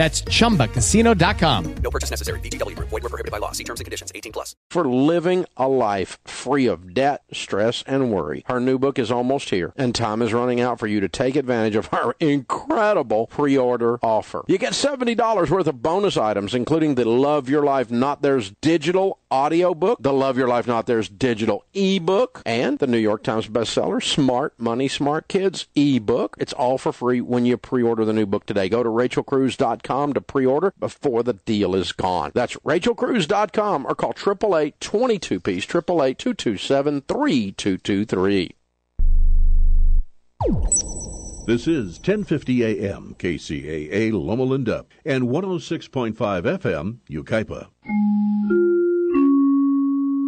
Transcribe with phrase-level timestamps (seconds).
[0.00, 1.74] That's chumbacasino.com.
[1.82, 2.40] No purchase necessary.
[2.40, 2.88] VGW Group.
[2.88, 3.52] Void were prohibited by law.
[3.52, 4.10] See terms and conditions.
[4.14, 4.56] 18 plus.
[4.70, 8.42] For living a life free of debt, stress, and worry.
[8.46, 11.36] Her new book is almost here, and time is running out for you to take
[11.36, 14.42] advantage of our incredible pre-order offer.
[14.48, 19.18] You get $70 worth of bonus items, including the Love Your Life Not Theirs digital
[19.30, 23.48] audio book, the Love Your Life Not Theirs digital ebook, and the New York Times
[23.48, 26.36] bestseller Smart Money Smart Kids ebook.
[26.38, 28.70] It's all for free when you pre-order the new book today.
[28.70, 32.30] Go to rachelcruz.com to pre-order before the deal is gone.
[32.34, 38.54] That's rachelcruz.com or call 888 22 piece 888 227 3223.
[41.46, 47.66] This is 1050 AM KCAA Loma Linda and 106.5 FM Yucaipa.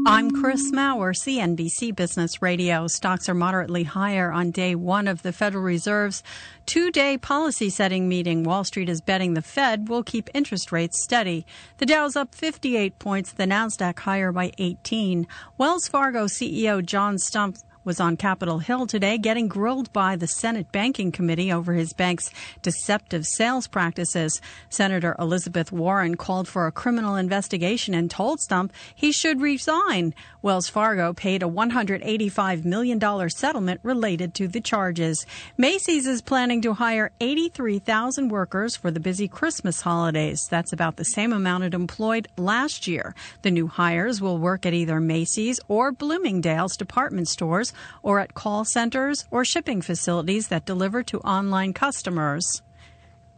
[0.04, 2.88] I'm Chris Maurer, CNBC Business Radio.
[2.88, 6.24] Stocks are moderately higher on day one of the Federal Reserve's
[6.66, 8.42] two day policy setting meeting.
[8.42, 11.46] Wall Street is betting the Fed will keep interest rates steady.
[11.78, 15.28] The Dow's up 58 points, the NASDAQ higher by 18.
[15.56, 20.70] Wells Fargo CEO John Stumpf was on Capitol Hill today getting grilled by the Senate
[20.70, 22.30] Banking Committee over his bank's
[22.62, 24.40] deceptive sales practices.
[24.68, 30.14] Senator Elizabeth Warren called for a criminal investigation and told Stumpf he should resign.
[30.42, 35.26] Wells Fargo paid a $185 million settlement related to the charges.
[35.56, 40.46] Macy's is planning to hire 83,000 workers for the busy Christmas holidays.
[40.48, 43.14] That's about the same amount it employed last year.
[43.42, 47.71] The new hires will work at either Macy's or Bloomingdale's department stores
[48.02, 52.62] or at call centers or shipping facilities that deliver to online customers.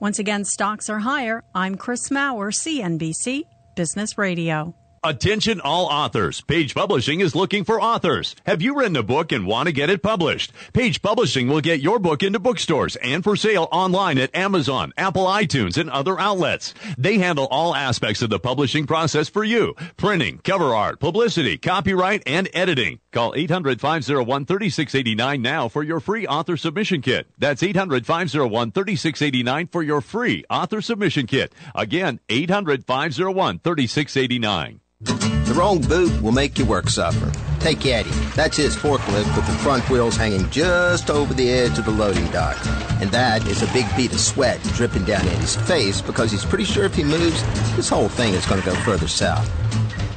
[0.01, 1.43] Once again, stocks are higher.
[1.55, 3.45] I'm Chris Maurer, CNBC
[3.75, 4.75] Business Radio.
[5.07, 6.41] Attention all authors.
[6.41, 8.35] Page Publishing is looking for authors.
[8.47, 10.51] Have you written a book and want to get it published?
[10.73, 15.27] Page Publishing will get your book into bookstores and for sale online at Amazon, Apple
[15.27, 16.73] iTunes, and other outlets.
[16.97, 19.75] They handle all aspects of the publishing process for you.
[19.99, 23.01] Printing, cover art, publicity, copyright, and editing.
[23.13, 27.27] Call 800-501-3689 now for your free author submission kit.
[27.37, 31.53] That's 800-501-3689 for your free author submission kit.
[31.75, 34.81] Again, 800-501-3689.
[35.05, 37.31] The wrong boot will make your work suffer.
[37.61, 38.11] Take Eddie.
[38.35, 42.27] That's his forklift with the front wheels hanging just over the edge of the loading
[42.33, 42.57] dock.
[43.01, 46.65] And that is a big bead of sweat dripping down Eddie's face because he's pretty
[46.65, 47.43] sure if he moves,
[47.77, 49.49] this whole thing is going to go further south.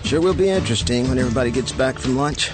[0.06, 2.50] Sure will be interesting when everybody gets back from lunch.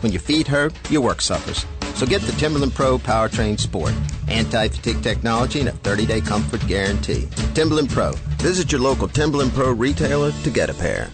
[0.00, 1.64] When your feet hurt, your work suffers.
[1.94, 3.94] So get the Timberland Pro Powertrain Sport.
[4.28, 7.28] Anti-fatigue technology and a 30-day comfort guarantee.
[7.54, 8.12] Timberland Pro.
[8.38, 11.10] Visit your local Timberland Pro retailer to get a pair.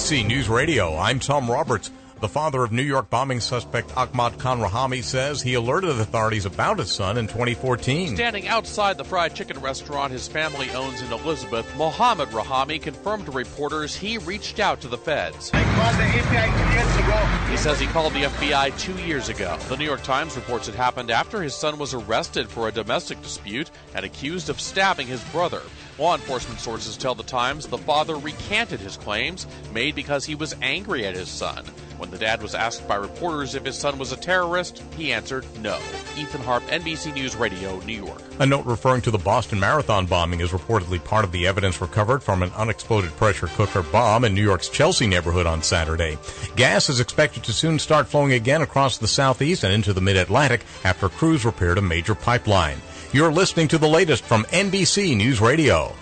[0.00, 1.90] NBC News Radio, I'm Tom Roberts.
[2.20, 6.78] The father of New York bombing suspect Ahmad Khan Rahami says he alerted authorities about
[6.78, 8.14] his son in 2014.
[8.14, 13.32] Standing outside the fried chicken restaurant his family owns in Elizabeth, Mohammed Rahami confirmed to
[13.32, 15.50] reporters he reached out to the feds.
[15.54, 17.50] I called the FBI years ago.
[17.50, 19.56] He says he called the FBI two years ago.
[19.70, 23.22] The New York Times reports it happened after his son was arrested for a domestic
[23.22, 25.62] dispute and accused of stabbing his brother.
[26.00, 30.56] Law enforcement sources tell the Times the father recanted his claims made because he was
[30.62, 31.66] angry at his son.
[31.98, 35.44] When the dad was asked by reporters if his son was a terrorist, he answered
[35.60, 35.78] no.
[36.16, 38.22] Ethan Harp, NBC News Radio, New York.
[38.38, 42.22] A note referring to the Boston Marathon bombing is reportedly part of the evidence recovered
[42.22, 46.16] from an unexploded pressure cooker bomb in New York's Chelsea neighborhood on Saturday.
[46.56, 50.64] Gas is expected to soon start flowing again across the southeast and into the mid-Atlantic
[50.82, 52.80] after crews repaired a major pipeline.
[53.12, 55.96] You're listening to the latest from NBC News Radio.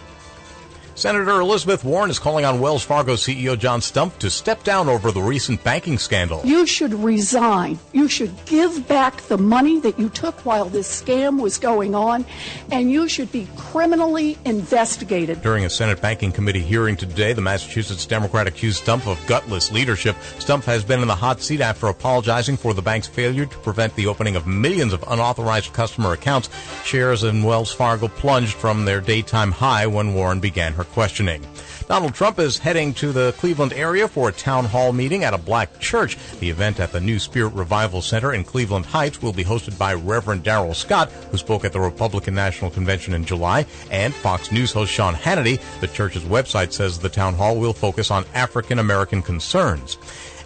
[0.98, 5.12] Senator Elizabeth Warren is calling on Wells Fargo CEO John Stumpf to step down over
[5.12, 6.40] the recent banking scandal.
[6.44, 7.78] You should resign.
[7.92, 12.26] You should give back the money that you took while this scam was going on,
[12.72, 15.40] and you should be criminally investigated.
[15.40, 20.16] During a Senate Banking Committee hearing today, the Massachusetts Democrat accused Stumpf of gutless leadership.
[20.40, 23.94] Stumpf has been in the hot seat after apologizing for the bank's failure to prevent
[23.94, 26.50] the opening of millions of unauthorized customer accounts.
[26.82, 31.46] Shares in Wells Fargo plunged from their daytime high when Warren began her questioning.
[31.88, 35.38] Donald Trump is heading to the Cleveland area for a town hall meeting at a
[35.38, 36.18] black church.
[36.38, 39.94] The event at the New Spirit Revival Center in Cleveland Heights will be hosted by
[39.94, 44.72] Reverend Darrell Scott, who spoke at the Republican National Convention in July, and Fox News
[44.72, 45.60] host Sean Hannity.
[45.80, 49.96] The church's website says the town hall will focus on African American concerns.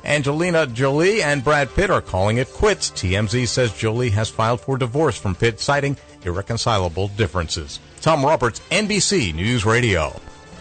[0.04, 2.90] Angelina Jolie and Brad Pitt are calling it quits.
[2.90, 7.80] TMZ says Jolie has filed for divorce from Pitt, citing irreconcilable differences.
[8.00, 10.12] Tom Roberts, NBC News Radio.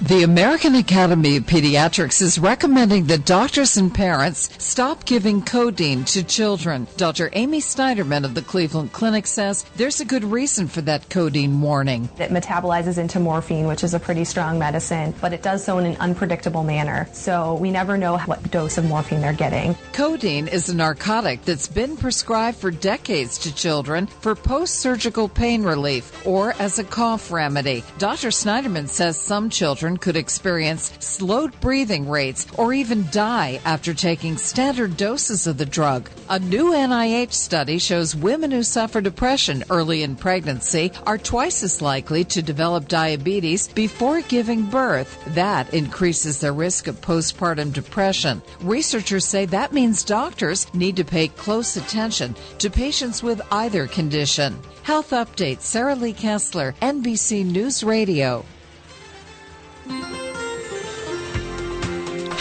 [0.01, 6.23] The American Academy of Pediatrics is recommending that doctors and parents stop giving codeine to
[6.23, 6.87] children.
[6.97, 7.29] Dr.
[7.33, 12.09] Amy Snyderman of the Cleveland Clinic says there's a good reason for that codeine warning.
[12.17, 15.85] It metabolizes into morphine, which is a pretty strong medicine, but it does so in
[15.85, 17.07] an unpredictable manner.
[17.13, 19.75] So we never know what dose of morphine they're getting.
[19.93, 25.61] Codeine is a narcotic that's been prescribed for decades to children for post surgical pain
[25.61, 27.83] relief or as a cough remedy.
[27.99, 28.29] Dr.
[28.29, 34.97] Snyderman says some children could experience slowed breathing rates or even die after taking standard
[34.97, 36.09] doses of the drug.
[36.29, 41.81] A new NIH study shows women who suffer depression early in pregnancy are twice as
[41.81, 45.21] likely to develop diabetes before giving birth.
[45.35, 48.41] That increases their risk of postpartum depression.
[48.61, 54.57] Researchers say that means doctors need to pay close attention to patients with either condition.
[54.83, 58.43] Health Update, Sarah Lee Kessler, NBC News Radio.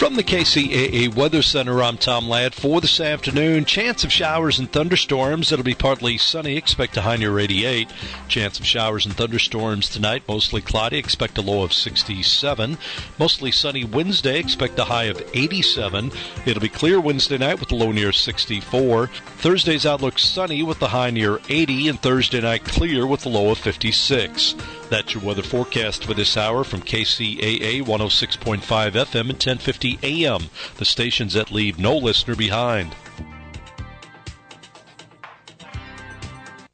[0.01, 2.55] From the KCAA Weather Center, I'm Tom Ladd.
[2.55, 5.51] For this afternoon, chance of showers and thunderstorms.
[5.51, 6.57] It'll be partly sunny.
[6.57, 7.87] Expect a high near 88.
[8.27, 10.23] Chance of showers and thunderstorms tonight.
[10.27, 10.97] Mostly cloudy.
[10.97, 12.79] Expect a low of 67.
[13.19, 14.39] Mostly sunny Wednesday.
[14.39, 16.11] Expect a high of 87.
[16.47, 19.05] It'll be clear Wednesday night with a low near 64.
[19.37, 21.89] Thursday's outlook sunny with the high near 80.
[21.89, 24.55] And Thursday night clear with a low of 56.
[24.91, 30.83] That's your weather forecast for this hour from KCAA 106.5 FM and 1050 AM, the
[30.83, 32.93] stations that leave no listener behind.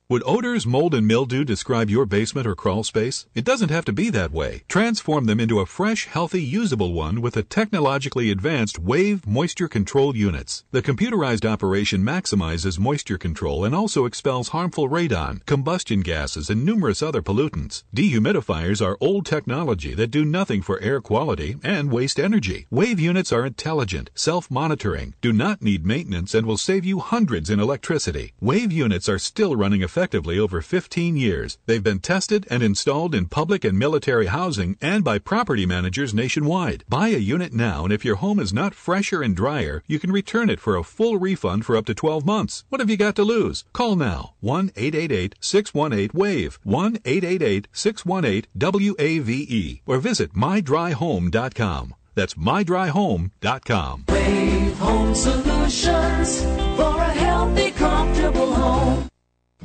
[0.09, 3.25] Would odors, mold, and mildew describe your basement or crawl space?
[3.35, 4.63] It doesn't have to be that way.
[4.69, 10.15] Transform them into a fresh, healthy, usable one with the technologically advanced Wave moisture control
[10.15, 10.63] units.
[10.71, 17.03] The computerized operation maximizes moisture control and also expels harmful radon, combustion gases, and numerous
[17.03, 17.83] other pollutants.
[17.93, 22.65] Dehumidifiers are old technology that do nothing for air quality and waste energy.
[22.71, 27.59] Wave units are intelligent, self-monitoring, do not need maintenance, and will save you hundreds in
[27.59, 28.31] electricity.
[28.39, 31.57] Wave units are still running effectively over 15 years.
[31.65, 36.83] They've been tested and installed in public and military housing and by property managers nationwide.
[36.87, 40.11] Buy a unit now, and if your home is not fresher and drier, you can
[40.11, 42.63] return it for a full refund for up to 12 months.
[42.69, 43.65] What have you got to lose?
[43.73, 51.95] Call now 1 888 618 WAVE, 1 888 618 WAVE, or visit mydryhome.com.
[52.13, 54.05] That's mydryhome.com.
[54.09, 56.43] Wave Home Solutions
[56.77, 59.09] for a healthy, comfortable home.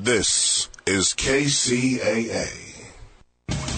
[0.04, 2.50] This is KCAA.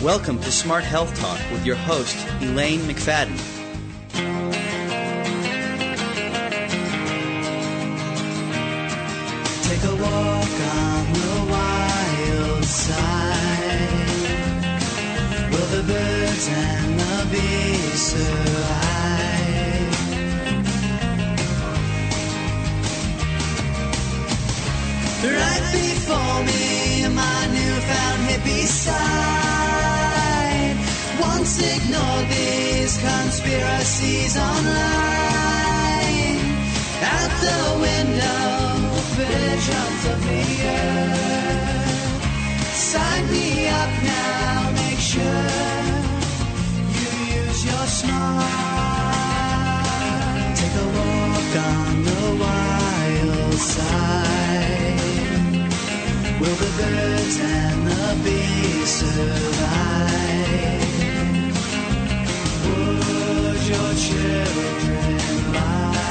[0.03, 3.37] Welcome to Smart Health Talk with your host, Elaine McFadden.
[9.69, 13.91] Take a walk on the wild side.
[15.51, 19.24] Will the birds and the bees survive?
[25.25, 29.65] Right before me, my newfound hippie side.
[31.19, 34.75] Once ignored these conspiracies online.
[37.17, 40.45] Out the window, visions of the
[40.77, 42.23] earth.
[42.75, 45.49] Sign me up now, make sure
[46.97, 47.09] you
[47.41, 48.45] use your smart.
[50.55, 54.94] Take a walk on the wild side.
[56.45, 59.65] Will the birds and the bees survive?
[62.67, 66.05] Would your children lie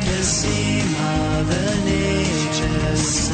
[0.00, 3.30] to see Mother Nature's?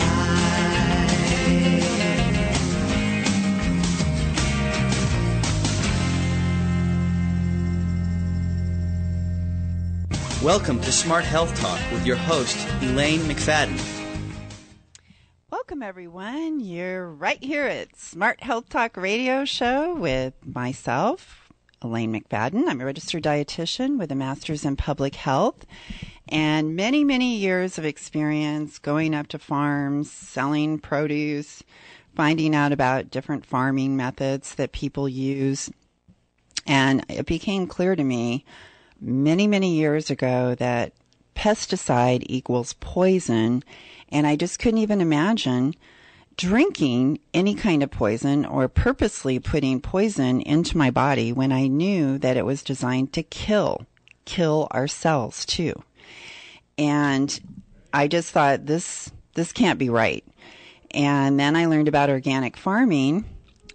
[10.42, 13.95] Welcome to Smart Health Talk with your host, Elaine McFadden.
[15.68, 16.60] Welcome, everyone.
[16.60, 22.68] You're right here at Smart Health Talk Radio Show with myself, Elaine McFadden.
[22.68, 25.66] I'm a registered dietitian with a master's in public health
[26.28, 31.64] and many, many years of experience going up to farms, selling produce,
[32.14, 35.68] finding out about different farming methods that people use.
[36.64, 38.44] And it became clear to me
[39.00, 40.92] many, many years ago that
[41.34, 43.64] pesticide equals poison.
[44.10, 45.74] And I just couldn't even imagine
[46.36, 52.18] drinking any kind of poison or purposely putting poison into my body when I knew
[52.18, 53.86] that it was designed to kill,
[54.24, 55.82] kill our cells too.
[56.76, 57.38] And
[57.92, 60.24] I just thought this, this can't be right.
[60.90, 63.24] And then I learned about organic farming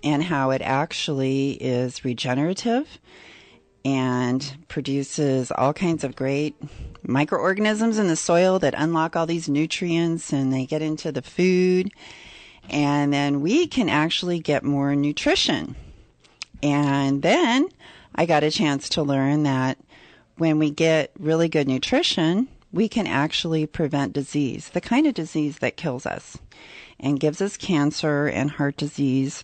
[0.04, 3.00] and how it actually is regenerative
[3.84, 6.56] and produces all kinds of great
[7.04, 11.92] microorganisms in the soil that unlock all these nutrients and they get into the food.
[12.70, 15.76] And then we can actually get more nutrition.
[16.62, 17.68] And then
[18.16, 19.78] I got a chance to learn that
[20.38, 25.60] when we get really good nutrition, we can actually prevent disease, the kind of disease
[25.60, 26.38] that kills us
[27.00, 29.44] and gives us cancer and heart disease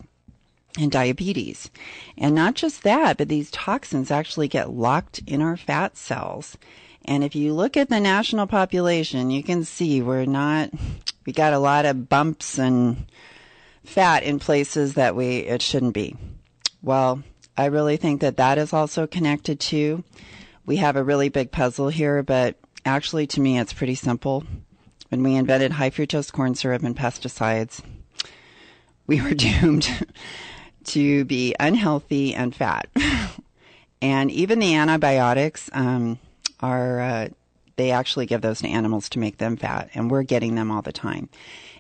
[0.78, 1.70] and diabetes.
[2.18, 6.58] And not just that, but these toxins actually get locked in our fat cells.
[7.06, 10.72] And if you look at the national population, you can see we're not,
[11.26, 13.06] we got a lot of bumps and
[13.86, 16.16] fat in places that we, it shouldn't be.
[16.82, 17.24] Well,
[17.58, 20.04] I really think that that is also connected to.
[20.66, 24.44] We have a really big puzzle here, but actually to me it's pretty simple.
[25.10, 27.82] When we invented high fructose corn syrup and pesticides,
[29.08, 29.90] we were doomed
[30.88, 32.90] to be unhealthy and fat.
[34.02, 36.20] and even the antibiotics um,
[36.60, 37.28] are, uh,
[37.76, 40.82] they actually give those to animals to make them fat, and we're getting them all
[40.82, 41.30] the time.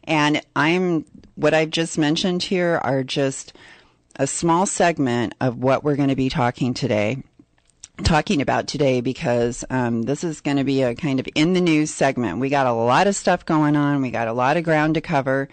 [0.03, 3.53] And I'm, what I've just mentioned here are just
[4.15, 7.23] a small segment of what we're going to be talking today
[8.03, 11.61] talking about today because um, this is going to be a kind of in the
[11.61, 12.39] news segment.
[12.39, 14.01] We got a lot of stuff going on.
[14.01, 15.49] We got a lot of ground to cover.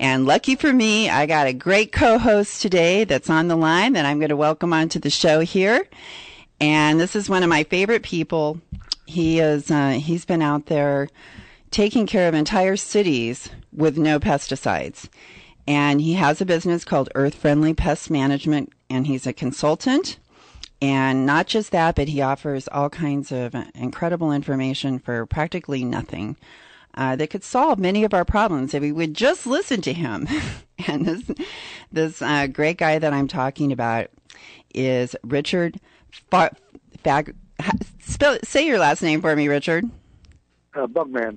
[0.00, 4.06] And lucky for me, I got a great co-host today that's on the line that
[4.06, 5.86] I'm going to welcome onto the show here.
[6.60, 8.60] And this is one of my favorite people.
[9.06, 11.08] He is, uh, he's been out there
[11.70, 15.08] taking care of entire cities with no pesticides.
[15.66, 20.18] And he has a business called Earth Friendly Pest Management, and he's a consultant
[20.80, 26.36] and not just that, but he offers all kinds of incredible information for practically nothing
[26.94, 30.26] uh, that could solve many of our problems if we would just listen to him.
[30.86, 31.30] and this,
[31.92, 34.08] this uh, great guy that I'm talking about
[34.74, 35.80] is Richard
[36.30, 37.34] Fag.
[38.00, 39.84] spell, say your last name for me, Richard.
[40.74, 41.36] Uh, Bugman.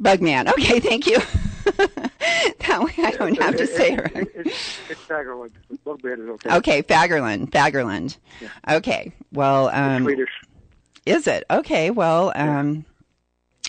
[0.00, 0.48] Bugman.
[0.52, 1.18] Okay, thank you.
[1.64, 4.28] that way I don't have to say it right.
[4.34, 5.50] It's, it's Fagerlund.
[5.84, 6.56] Bugman is okay.
[6.56, 7.50] Okay, Fagerlund.
[7.50, 8.16] Fagerlund.
[8.40, 8.76] Yeah.
[8.76, 9.12] Okay.
[9.32, 10.30] Well, um, Swedish.
[11.04, 11.44] Is it?
[11.50, 11.90] Okay.
[11.90, 12.84] Well, um,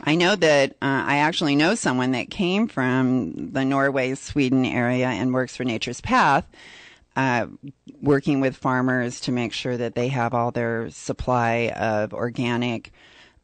[0.04, 5.08] I know that uh, I actually know someone that came from the Norway, Sweden area
[5.08, 6.46] and works for Nature's Path,
[7.16, 7.48] uh,
[8.02, 12.94] working with farmers to make sure that they have all their supply of organic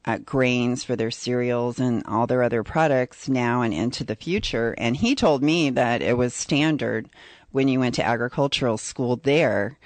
[0.05, 4.75] uh, grains for their cereals and all their other products now and into the future.
[4.77, 7.09] And he told me that it was standard
[7.51, 9.77] when you went to agricultural school there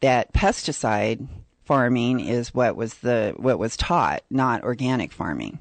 [0.00, 1.26] that pesticide
[1.64, 5.58] farming is what was the what was taught, not organic farming.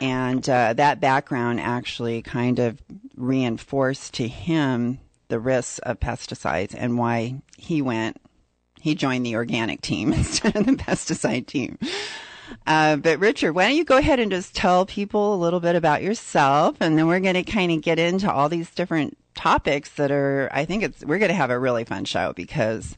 [0.00, 2.80] And uh, that background actually kind of
[3.16, 8.16] reinforced to him the risks of pesticides and why he went,
[8.80, 11.78] he joined the organic team instead of the pesticide team.
[12.66, 15.76] Uh, but Richard, why don't you go ahead and just tell people a little bit
[15.76, 19.90] about yourself, and then we're going to kind of get into all these different topics
[19.90, 20.48] that are.
[20.52, 22.96] I think it's we're going to have a really fun show because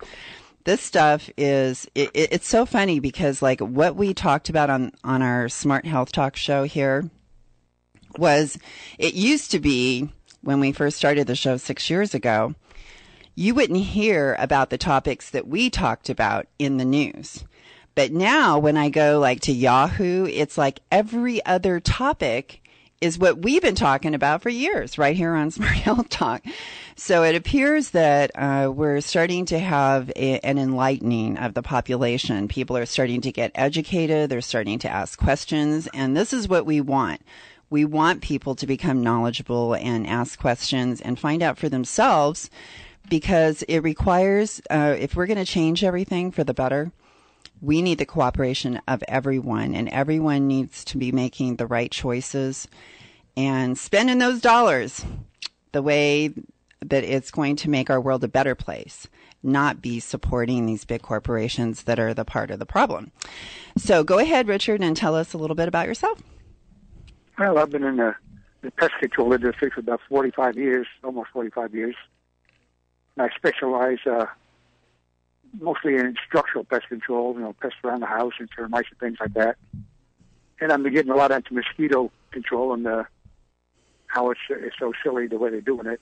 [0.64, 5.23] this stuff is it, it's so funny because like what we talked about on on
[5.23, 7.11] our Smart Health Talk show here
[8.16, 8.59] was
[8.99, 10.09] it used to be
[10.42, 12.54] when we first started the show six years ago.
[13.35, 17.45] You wouldn't hear about the topics that we talked about in the news.
[17.95, 22.62] But now when I go like to Yahoo, it's like every other topic
[23.02, 26.44] is what we've been talking about for years right here on Smart Health Talk.
[26.94, 32.47] So it appears that uh, we're starting to have a, an enlightening of the population.
[32.47, 34.30] People are starting to get educated.
[34.30, 35.88] They're starting to ask questions.
[35.92, 37.23] And this is what we want.
[37.71, 42.50] We want people to become knowledgeable and ask questions and find out for themselves
[43.09, 46.92] because it requires, uh, if we're going to change everything for the better,
[47.62, 52.66] we need the cooperation of everyone, and everyone needs to be making the right choices
[53.37, 55.04] and spending those dollars
[55.71, 56.35] the way
[56.81, 59.07] that it's going to make our world a better place,
[59.45, 63.12] not be supporting these big corporations that are the part of the problem.
[63.76, 66.21] So go ahead, Richard, and tell us a little bit about yourself.
[67.38, 68.14] Well, I've been in the,
[68.62, 71.95] the pest control industry for about 45 years, almost 45 years.
[73.16, 74.26] I specialize uh,
[75.61, 79.18] mostly in structural pest control, you know, pests around the house and termites and things
[79.21, 79.56] like that.
[80.61, 83.04] And I'm getting a lot into mosquito control and uh,
[84.06, 86.00] how it's, it's so silly the way they're doing it.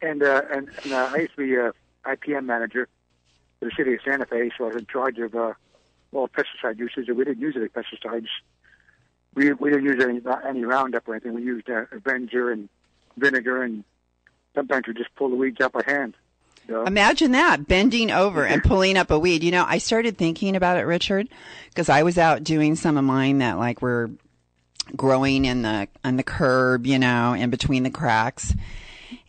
[0.00, 1.72] And uh, and, and uh, I used to be a
[2.04, 2.88] IPM manager
[3.58, 5.52] for the city of Santa Fe, so I was in charge of uh,
[6.12, 7.08] all pesticide usage.
[7.08, 8.26] And we didn't use any pesticides.
[9.34, 11.34] We we didn't use any any Roundup or anything.
[11.34, 12.68] We used uh, Avenger and
[13.16, 13.84] vinegar, and
[14.56, 16.14] sometimes we just pull the weeds out by hand.
[16.68, 19.42] So, Imagine that bending over and pulling up a weed.
[19.42, 21.28] You know, I started thinking about it, Richard,
[21.68, 24.10] because I was out doing some of mine that like were
[24.96, 28.54] growing in the on the curb, you know, in between the cracks.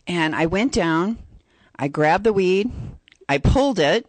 [0.06, 1.18] And I went down,
[1.76, 2.70] I grabbed the weed,
[3.28, 4.06] I pulled it,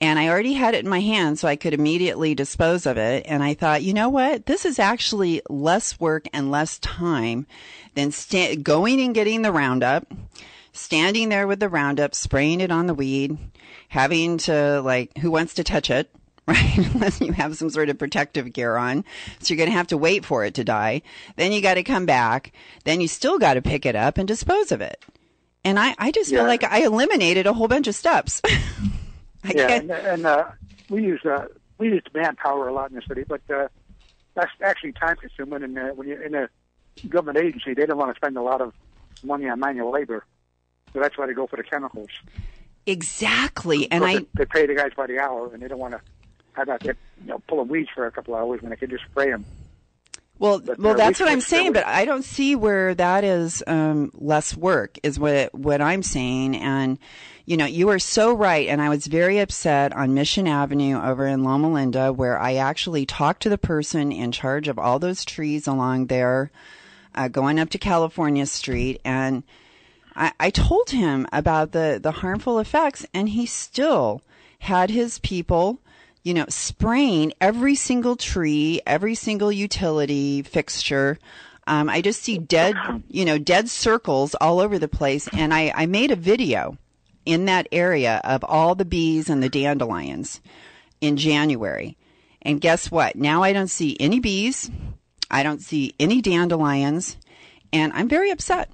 [0.00, 3.26] and I already had it in my hand so I could immediately dispose of it.
[3.26, 4.46] And I thought, you know what?
[4.46, 7.46] This is actually less work and less time
[7.94, 10.10] than sta- going and getting the Roundup,
[10.72, 13.36] standing there with the Roundup, spraying it on the weed,
[13.88, 16.10] having to like, who wants to touch it?
[16.50, 16.78] Right?
[16.94, 19.04] Unless you have some sort of protective gear on.
[19.38, 21.02] So you're going to have to wait for it to die.
[21.36, 22.52] Then you got to come back.
[22.82, 25.00] Then you still got to pick it up and dispose of it.
[25.62, 28.40] And I, I just feel like I eliminated a whole bunch of steps.
[29.44, 30.44] I yeah, can't- and, and uh,
[30.88, 31.46] we use uh,
[31.78, 33.68] we use manpower a lot in the city, but uh,
[34.34, 35.62] that's actually time consuming.
[35.62, 36.48] And uh, when you're in a
[37.08, 38.72] government agency, they don't want to spend a lot of
[39.22, 40.24] money on manual labor,
[40.92, 42.10] so that's why they go for the chemicals.
[42.86, 43.90] Exactly.
[43.90, 46.00] And I, they pay the guys by the hour, and they don't want to
[46.52, 46.94] have that you
[47.24, 49.44] know pulling weeds for a couple of hours when they can just spray them.
[50.40, 54.10] Well, But, well, that's what I'm saying, but I don't see where that is um,
[54.14, 54.98] less work.
[55.02, 56.98] Is what what I'm saying, and
[57.44, 58.66] you know, you are so right.
[58.66, 63.04] And I was very upset on Mission Avenue over in Loma Linda, where I actually
[63.04, 66.50] talked to the person in charge of all those trees along there,
[67.14, 69.42] uh, going up to California Street, and
[70.14, 74.22] I, I told him about the the harmful effects, and he still
[74.60, 75.80] had his people
[76.22, 81.18] you know, spraying every single tree, every single utility fixture.
[81.66, 82.74] Um, I just see dead,
[83.08, 85.28] you know, dead circles all over the place.
[85.32, 86.76] And I, I made a video
[87.24, 90.40] in that area of all the bees and the dandelions
[91.00, 91.96] in January.
[92.42, 93.16] And guess what?
[93.16, 94.70] Now I don't see any bees.
[95.30, 97.16] I don't see any dandelions.
[97.72, 98.70] And I'm very upset.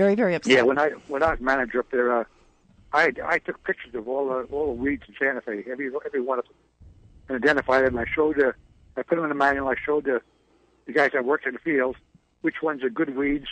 [0.00, 0.50] Very, very upset.
[0.50, 2.24] Yeah, when I when I was manager up there, uh,
[2.94, 6.22] I I took pictures of all the all the weeds in Santa Fe, every every
[6.22, 6.54] one of them,
[7.28, 7.98] and identified them.
[7.98, 8.54] I showed the,
[8.96, 9.68] I put them in the manual.
[9.68, 10.22] I showed the
[10.86, 11.96] the guys that worked in the field
[12.40, 13.48] which ones are good weeds.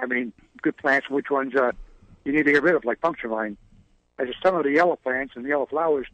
[0.00, 1.10] I mean, good plants.
[1.10, 1.72] Which ones uh,
[2.24, 3.56] you need to get rid of, like puncture vine.
[4.16, 6.06] I just some of the yellow plants and the yellow flowers.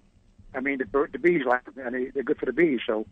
[0.55, 2.81] I mean, the the bees like them, and they, they're good for the bees.
[2.87, 3.05] So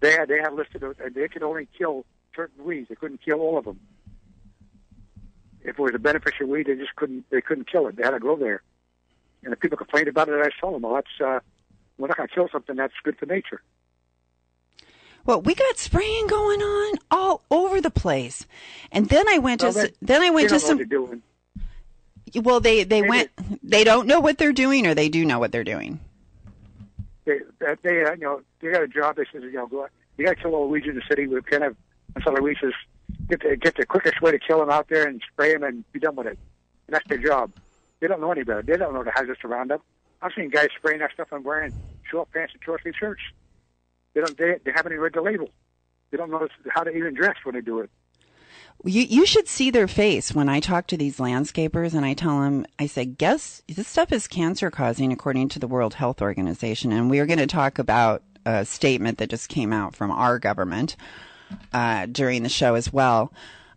[0.00, 2.04] they had they had listed uh, they could only kill
[2.36, 2.90] certain weeds.
[2.90, 3.80] They couldn't kill all of them
[5.64, 7.96] if it was a beneficial weed, they just couldn't they couldn't kill it.
[7.96, 8.62] They had to grow there.
[9.42, 11.40] And if people complained about it, I told them, well, that's uh,
[11.98, 13.62] we're not going to kill something that's good for nature.
[15.26, 18.46] Well, we got spraying going on all over the place,
[18.92, 20.80] and then I went Well, to they, then I went to some.
[22.34, 23.30] Well, they they They went.
[23.62, 26.00] They don't know what they're doing, or they do know what they're doing.
[27.24, 29.16] They they, they uh, you know they got a job.
[29.16, 31.02] They says you know go out, you got to kill all the weeds in the
[31.08, 31.26] city.
[31.26, 31.76] We kind of
[32.14, 32.72] and so Luis says
[33.28, 35.90] get the get the quickest way to kill them out there and spray them and
[35.92, 36.38] be done with it.
[36.86, 37.52] And that's their job.
[38.00, 38.62] They don't know any better.
[38.62, 39.80] They don't know the hazards around them.
[40.20, 41.72] I've seen guys spraying that stuff and wearing
[42.10, 43.22] short pants and short sleeve shirts.
[44.14, 44.36] They don't.
[44.36, 45.50] They, they haven't even read the label.
[46.10, 47.90] They don't know how to even dress when they do it.
[48.84, 52.40] You you should see their face when I talk to these landscapers and I tell
[52.40, 56.92] them I say guess this stuff is cancer causing according to the World Health Organization
[56.92, 60.38] and we are going to talk about a statement that just came out from our
[60.38, 60.96] government
[61.72, 63.32] uh, during the show as well.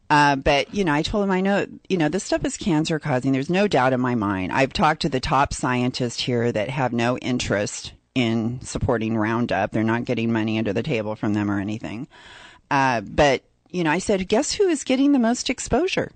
[0.10, 2.98] Uh, but you know, I told them I know you know this stuff is cancer
[3.00, 3.32] causing.
[3.34, 4.52] There's no doubt in my mind.
[4.54, 9.72] I've talked to the top scientists here that have no interest in supporting Roundup.
[9.72, 12.08] They're not getting money under the table from them or anything.
[12.72, 16.12] Uh, but you know, I said, guess who is getting the most exposure?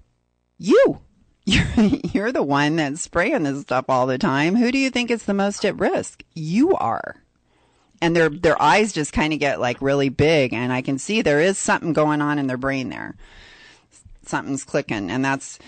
[0.57, 0.99] You.
[1.45, 1.65] You're,
[2.13, 4.55] you're the one that's spraying this stuff all the time.
[4.55, 6.23] Who do you think is the most at risk?
[6.35, 7.15] You are.
[8.01, 11.21] And their their eyes just kind of get like really big, and I can see
[11.21, 13.15] there is something going on in their brain there.
[14.25, 15.59] Something's clicking, and that's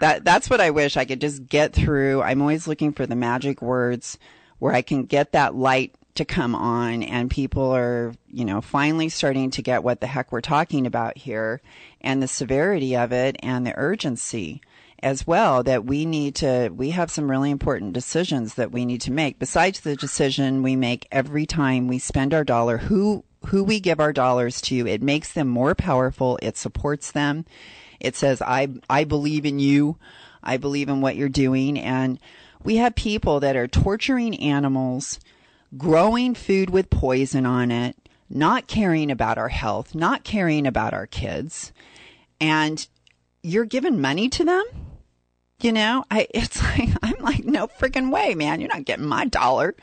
[0.00, 0.24] that.
[0.24, 2.22] That's what I wish I could just get through.
[2.22, 4.18] I'm always looking for the magic words.
[4.58, 9.08] where I can get that light to come on and people are, you know, finally
[9.08, 11.60] starting to get what the heck we're talking about here
[12.00, 14.60] and the severity of it and the urgency
[15.02, 19.00] as well that we need to we have some really important decisions that we need
[19.02, 19.38] to make.
[19.38, 24.00] Besides the decision we make every time we spend our dollar who who we give
[24.00, 27.44] our dollars to it makes them more powerful it supports them.
[28.00, 29.98] It says i i believe in you.
[30.42, 31.78] I believe in what you're doing.
[31.78, 32.18] And
[32.62, 35.18] we have people that are torturing animals
[35.76, 37.96] growing food with poison on it
[38.30, 41.72] not caring about our health not caring about our kids.
[42.40, 42.86] And
[43.44, 44.64] you're giving money to them
[45.60, 48.60] you know, I it's like I'm like no freaking way, man.
[48.60, 49.74] You're not getting my dollar.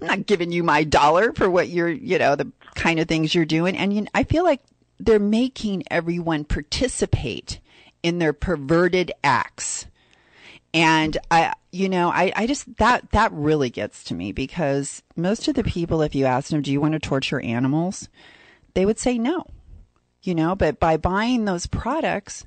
[0.00, 3.34] I'm not giving you my dollar for what you're, you know, the kind of things
[3.34, 3.76] you're doing.
[3.76, 4.60] And you know, I feel like
[4.98, 7.60] they're making everyone participate
[8.02, 9.86] in their perverted acts.
[10.74, 15.48] And I, you know, I, I just, that, that really gets to me because most
[15.48, 18.10] of the people, if you ask them, do you want to torture animals?
[18.74, 19.46] They would say no,
[20.22, 22.46] you know, but by buying those products,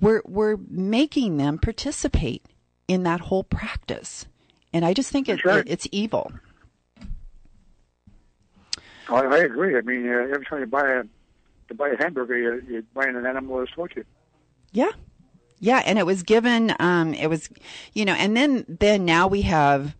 [0.00, 2.44] we're we're making them participate
[2.88, 4.26] in that whole practice,
[4.72, 5.58] and I just think it, Sure.
[5.58, 6.32] it, it's evil.
[9.08, 9.76] I, I agree.
[9.76, 11.04] I mean, uh, every time you buy a
[11.68, 14.06] to buy a hamburger, you're, you're buying an animal that's tortured.
[14.72, 14.90] Yeah.
[15.62, 17.48] Yeah, and it was given um it was
[17.92, 19.96] you know, and then then now we have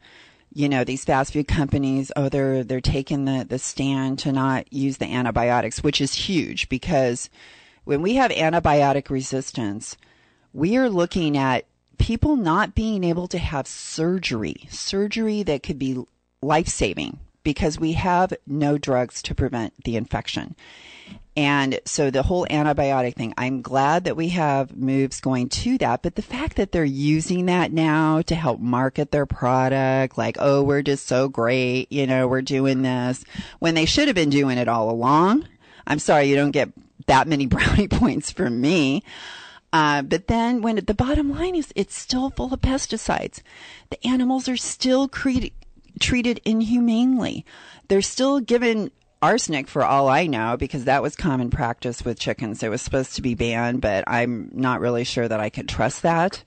[0.52, 4.72] you know, these fast food companies, oh they're they're taking the the stand to not
[4.72, 7.30] use the antibiotics, which is huge because
[7.84, 9.96] when we have antibiotic resistance,
[10.52, 11.64] we are looking at
[11.98, 16.02] people not being able to have surgery, surgery that could be
[16.42, 20.54] life-saving because we have no drugs to prevent the infection.
[21.36, 26.02] And so the whole antibiotic thing, I'm glad that we have moves going to that.
[26.02, 30.62] But the fact that they're using that now to help market their product, like, oh,
[30.62, 33.24] we're just so great, you know, we're doing this,
[33.58, 35.46] when they should have been doing it all along.
[35.86, 36.70] I'm sorry, you don't get
[37.10, 39.02] that many brownie points from me.
[39.72, 43.42] Uh, but then when the bottom line is it's still full of pesticides.
[43.90, 45.52] The animals are still cre-
[46.00, 47.44] treated inhumanely.
[47.88, 48.90] They're still given
[49.22, 52.62] arsenic for all I know because that was common practice with chickens.
[52.62, 56.02] It was supposed to be banned, but I'm not really sure that I could trust
[56.02, 56.42] that.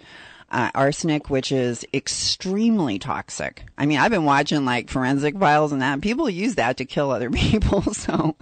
[0.49, 3.63] Uh, arsenic, which is extremely toxic.
[3.77, 6.01] I mean, I've been watching like forensic files and that.
[6.01, 7.81] People use that to kill other people.
[7.93, 8.35] So,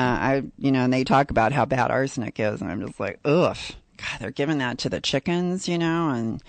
[0.00, 3.18] I, you know, and they talk about how bad arsenic is, and I'm just like,
[3.24, 3.56] ugh,
[3.96, 6.42] God, they're giving that to the chickens, you know, and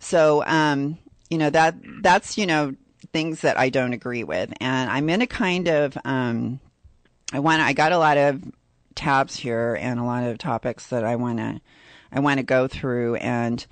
[0.00, 2.74] so, um, you know, that, that's, you know,
[3.12, 4.52] things that I don't agree with.
[4.60, 6.60] And I'm in a kind of, um,
[7.32, 8.42] I want, I got a lot of
[8.94, 11.60] tabs here and a lot of topics that I want to,
[12.12, 13.64] I want to go through and,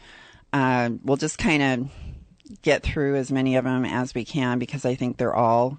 [0.52, 1.90] uh, we'll just kind of
[2.62, 5.78] get through as many of them as we can because I think they're all,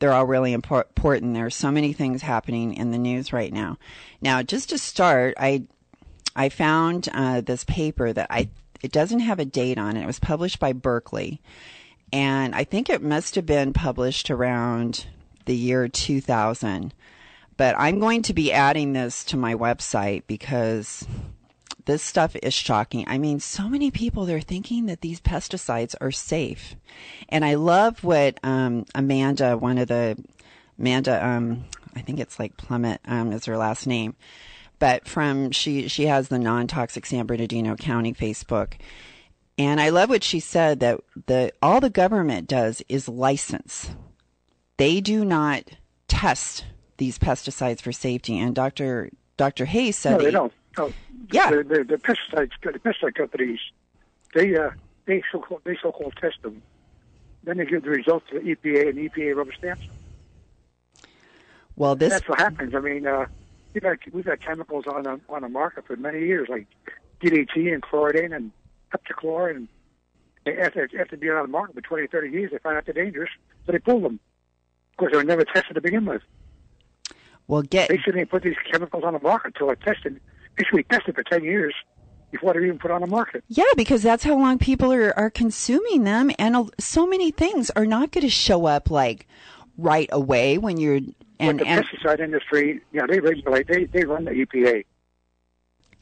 [0.00, 1.34] they're all really impor- important.
[1.34, 3.78] There's so many things happening in the news right now.
[4.20, 5.64] Now, just to start, I
[6.34, 8.48] I found uh, this paper that I
[8.82, 10.02] it doesn't have a date on it.
[10.02, 11.40] It was published by Berkeley,
[12.12, 15.06] and I think it must have been published around
[15.44, 16.94] the year 2000.
[17.56, 21.06] But I'm going to be adding this to my website because
[21.90, 23.04] this stuff is shocking.
[23.08, 26.76] I mean, so many people they're thinking that these pesticides are safe,
[27.28, 30.16] and I love what um, Amanda, one of the
[30.78, 31.64] Amanda, um,
[31.96, 34.14] I think it's like Plummet um, is her last name,
[34.78, 38.74] but from she she has the non toxic San Bernardino County Facebook,
[39.58, 43.90] and I love what she said that the all the government does is license.
[44.76, 45.64] They do not
[46.06, 46.64] test
[46.98, 49.10] these pesticides for safety, and Dr.
[49.36, 49.64] Dr.
[49.64, 50.52] Hayes said no, they that- don't.
[50.78, 50.92] No.
[51.30, 51.50] Yeah.
[51.50, 53.60] The, the, the pesticides, the pesticide companies,
[54.34, 54.70] they uh,
[55.06, 56.62] they so called they so called test them.
[57.42, 59.82] Then they give the results to the EPA, and the EPA rubber stamps.
[61.76, 62.74] Well, this That's what happens.
[62.74, 63.26] I mean, uh,
[63.72, 66.66] we've had we've had chemicals on the on the market for many years, like
[67.20, 68.52] DDT and chloridane and
[68.92, 69.68] heptachlor, and
[70.46, 73.30] after after being on the market for 20, 30 years, they find out they're dangerous,
[73.66, 74.20] so they pull them.
[74.92, 76.22] Of course, they were never tested to begin with.
[77.46, 80.20] well get They shouldn't even put these chemicals on the market until they're tested.
[80.60, 81.74] They should be tested for 10 years
[82.30, 83.42] before they're even put on the market.
[83.48, 86.30] Yeah, because that's how long people are, are consuming them.
[86.38, 89.26] And so many things are not going to show up like
[89.78, 91.00] right away when you're.
[91.38, 94.84] And, but the and, pesticide industry, you know, they regulate, they, they run the EPA.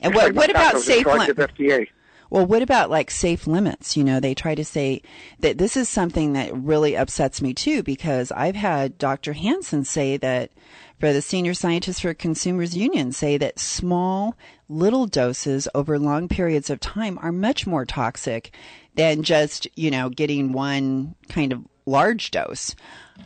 [0.01, 1.87] and what, what about safe FDA?
[2.31, 3.97] Well, what about like safe limits?
[3.97, 5.03] You know, they try to say
[5.41, 9.33] that this is something that really upsets me too, because I've had Dr.
[9.33, 10.51] Hansen say that
[10.99, 14.37] for the senior scientist for Consumers Union say that small
[14.69, 18.53] little doses over long periods of time are much more toxic
[18.95, 22.75] than just, you know, getting one kind of large dose.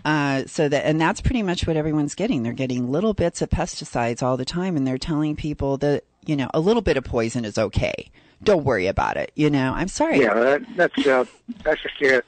[0.04, 2.42] Uh, so that, and that's pretty much what everyone's getting.
[2.42, 6.36] They're getting little bits of pesticides all the time, and they're telling people that you
[6.36, 8.10] know a little bit of poison is okay.
[8.42, 9.32] Don't worry about it.
[9.34, 10.20] You know, I'm sorry.
[10.20, 11.24] Yeah, that, that's uh,
[11.62, 12.22] that's just the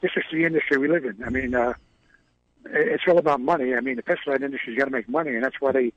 [0.00, 1.22] this is the industry we live in.
[1.24, 1.74] I mean, uh,
[2.66, 3.74] it's all about money.
[3.74, 5.92] I mean, the pesticide industry's got to make money, and that's why they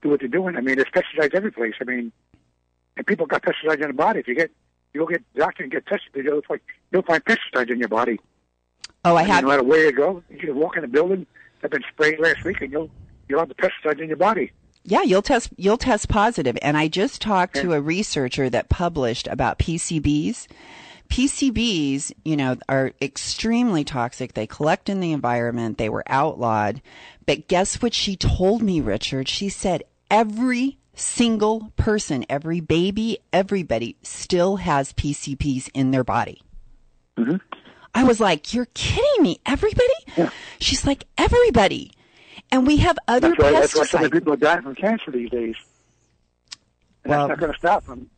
[0.00, 0.56] do what they're doing.
[0.56, 1.74] I mean, there's pesticides every place.
[1.80, 2.12] I mean,
[2.96, 4.20] and people got pesticides in their body.
[4.20, 4.50] If you get
[4.94, 8.20] you go get doctor and get tested, you'll find you'll find pesticides in your body.
[9.04, 9.42] Oh, I mean, have.
[9.42, 11.26] no matter where you go, you can walk in a building
[11.60, 12.90] that's been sprayed last week, and you'll
[13.28, 14.52] you'll have the pesticides in your body.
[14.84, 16.58] Yeah, you'll test you'll test positive.
[16.60, 20.48] And I just talked to a researcher that published about PCBs.
[21.08, 24.32] PCBs, you know, are extremely toxic.
[24.32, 25.78] They collect in the environment.
[25.78, 26.80] They were outlawed.
[27.26, 29.28] But guess what she told me, Richard?
[29.28, 36.40] She said every single person, every baby, everybody still has PCBs in their body.
[37.18, 37.36] Mm-hmm.
[37.94, 39.38] I was like, "You're kidding me!
[39.44, 41.92] Everybody?" She's like, "Everybody."
[42.52, 45.10] And we have other That's why, that's why so many people are dying from cancer
[45.10, 45.56] these days.
[47.02, 48.10] And Well- that's not going to stop them.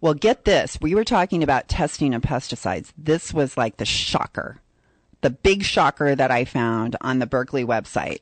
[0.00, 0.78] Well, get this.
[0.80, 2.92] We were talking about testing of pesticides.
[2.96, 4.60] This was like the shocker,
[5.20, 8.20] the big shocker that I found on the Berkeley website.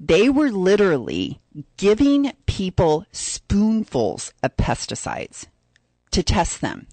[0.00, 1.40] They were literally
[1.76, 5.46] giving people spoonfuls of pesticides
[6.10, 6.88] to test them.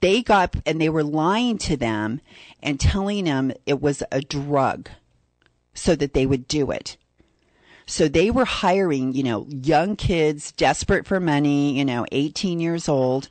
[0.00, 2.20] They got, and they were lying to them
[2.62, 4.90] and telling them it was a drug
[5.74, 6.96] so that they would do it.
[7.86, 12.86] So they were hiring, you know, young kids desperate for money, you know, 18 years
[12.86, 13.30] old,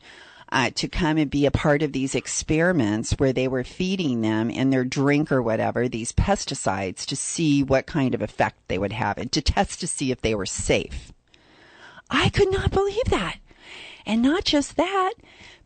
[0.51, 4.49] uh, to come and be a part of these experiments where they were feeding them
[4.49, 8.93] in their drink or whatever these pesticides to see what kind of effect they would
[8.93, 11.11] have and to test to see if they were safe.
[12.09, 13.37] I could not believe that.
[14.05, 15.13] And not just that,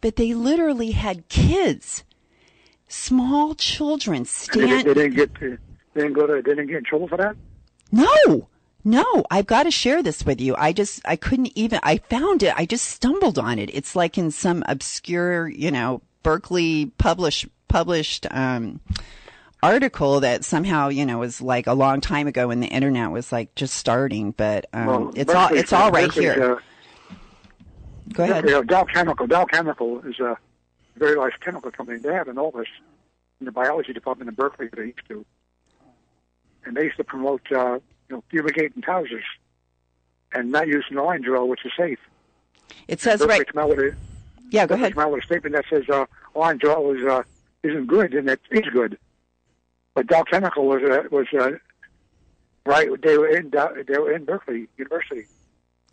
[0.01, 2.03] but they literally had kids,
[2.87, 4.87] small children And They, stand.
[4.87, 5.57] they didn't get they
[5.95, 7.35] didn't go to didn't get in trouble for that.
[7.91, 8.47] No,
[8.83, 10.55] no, I've got to share this with you.
[10.57, 12.53] I just, I couldn't even, I found it.
[12.57, 13.69] I just stumbled on it.
[13.73, 18.79] It's like in some obscure, you know, Berkeley published, published, um,
[19.61, 23.31] article that somehow, you know, was like a long time ago when the internet was
[23.31, 26.53] like just starting, but, um, Well, it's all, it's all right Berkeley's, here.
[26.53, 26.59] uh,
[28.13, 28.43] Go ahead.
[28.45, 29.27] Berkeley, uh, Dow Chemical.
[29.27, 30.37] Dow Chemical is a
[30.95, 31.99] very large chemical company.
[31.99, 32.67] They have an office
[33.39, 34.69] in the biology department in Berkeley.
[34.75, 35.25] They used to,
[36.65, 39.23] and they used to promote uh, you know fumigating houses
[40.33, 41.99] and not using orange oil, which is safe.
[42.87, 43.45] It says right.
[43.45, 43.95] Came out with a,
[44.49, 44.93] Yeah, go ahead.
[44.93, 47.23] Came out with a statement that says uh, orange oil is uh,
[47.63, 48.97] isn't good, and it is good.
[49.93, 51.51] But Dow Chemical was uh, was uh,
[52.65, 52.89] right.
[53.01, 55.27] They were in Dow, they were in Berkeley University.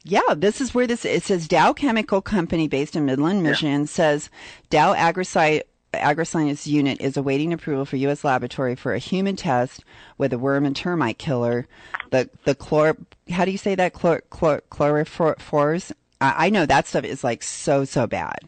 [0.05, 4.31] Yeah, this is where this it says Dow Chemical Company based in Midland, Michigan says
[4.71, 5.63] Dow Agrosci
[5.95, 8.25] AgroScience unit is awaiting approval for U.S.
[8.25, 9.85] laboratory for a human test
[10.19, 11.67] with a worm and termite killer.
[12.11, 12.97] The the chlor
[13.31, 15.93] how do you say that chlor, chlor, chlorophores?
[16.21, 18.41] I, I know that stuff is like so so bad,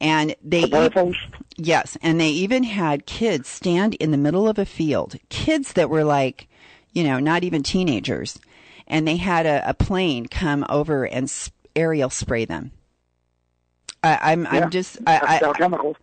[0.00, 1.14] and they e-
[1.56, 5.90] yes, and they even had kids stand in the middle of a field, kids that
[5.90, 6.48] were like,
[6.92, 8.38] you know, not even teenagers,
[8.86, 11.32] and they had a, a plane come over and
[11.76, 12.72] aerial spray them.
[14.02, 15.96] I, I'm Yeah, I'm just I, I, Dow Chemical.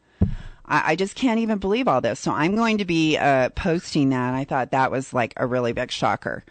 [0.67, 2.19] I, I just can't even believe all this.
[2.19, 4.33] So I'm going to be uh, posting that.
[4.33, 6.43] I thought that was like a really big shocker.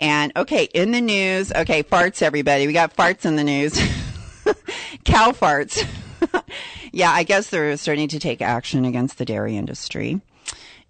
[0.00, 2.66] And okay, in the news, okay, farts, everybody.
[2.66, 3.74] We got farts in the news.
[5.04, 5.84] Cow farts.
[6.92, 10.20] yeah, I guess they're starting to take action against the dairy industry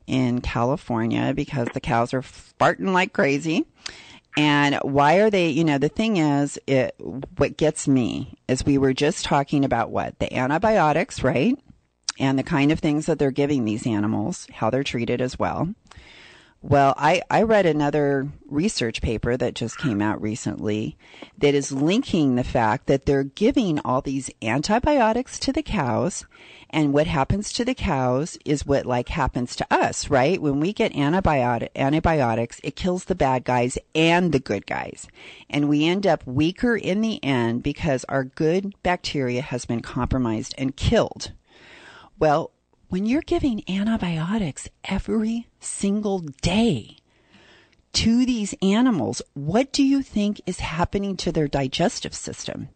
[0.07, 3.67] in California because the cows are farting like crazy.
[4.37, 8.79] And why are they, you know, the thing is, it, what gets me is we
[8.79, 10.19] were just talking about what?
[10.19, 11.59] The antibiotics, right?
[12.19, 15.75] And the kind of things that they're giving these animals, how they're treated as well.
[16.61, 20.97] Well, I, I read another research paper that just came out recently
[21.39, 26.27] that is linking the fact that they're giving all these antibiotics to the cows.
[26.69, 30.43] And what happens to the cows is what like happens to us, right?
[30.43, 35.07] When we get antibiotic, antibiotics, it kills the bad guys and the good guys.
[35.49, 40.57] And we end up weaker in the end because our good bacteria has been compromised
[40.59, 41.31] and killed.
[42.19, 42.51] Well,
[42.89, 46.97] when you're giving antibiotics every single day
[47.93, 52.69] to these animals, what do you think is happening to their digestive system?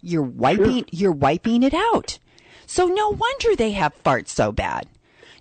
[0.00, 2.18] You're wiping, you're wiping it out.
[2.66, 4.86] So no wonder they have farts so bad.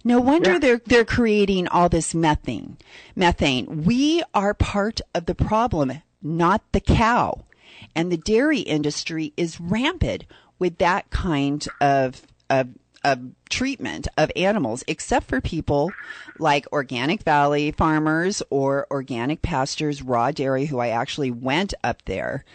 [0.06, 2.78] No wonder they're they're creating all this methane.
[3.16, 3.84] Methane.
[3.84, 7.46] We are part of the problem, not the cow.
[7.96, 10.26] And the dairy industry is rampant
[10.60, 12.70] with that kind of of
[13.04, 15.92] of treatment of animals except for people
[16.40, 22.46] like Organic Valley farmers or Organic Pastures Raw Dairy, who I actually went up there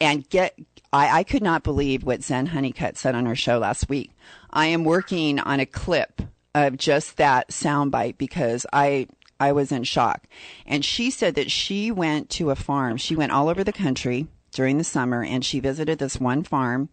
[0.00, 0.58] and get.
[0.92, 4.12] I, I could not believe what Zen Honeycutt said on her show last week.
[4.50, 6.22] I am working on a clip
[6.54, 9.08] of just that soundbite because I
[9.40, 10.26] I was in shock.
[10.66, 12.96] And she said that she went to a farm.
[12.96, 16.88] She went all over the country during the summer and she visited this one farm.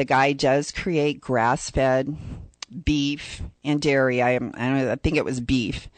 [0.00, 2.16] The guy does create grass fed
[2.86, 4.22] beef and dairy.
[4.22, 5.90] I, I, I think it was beef.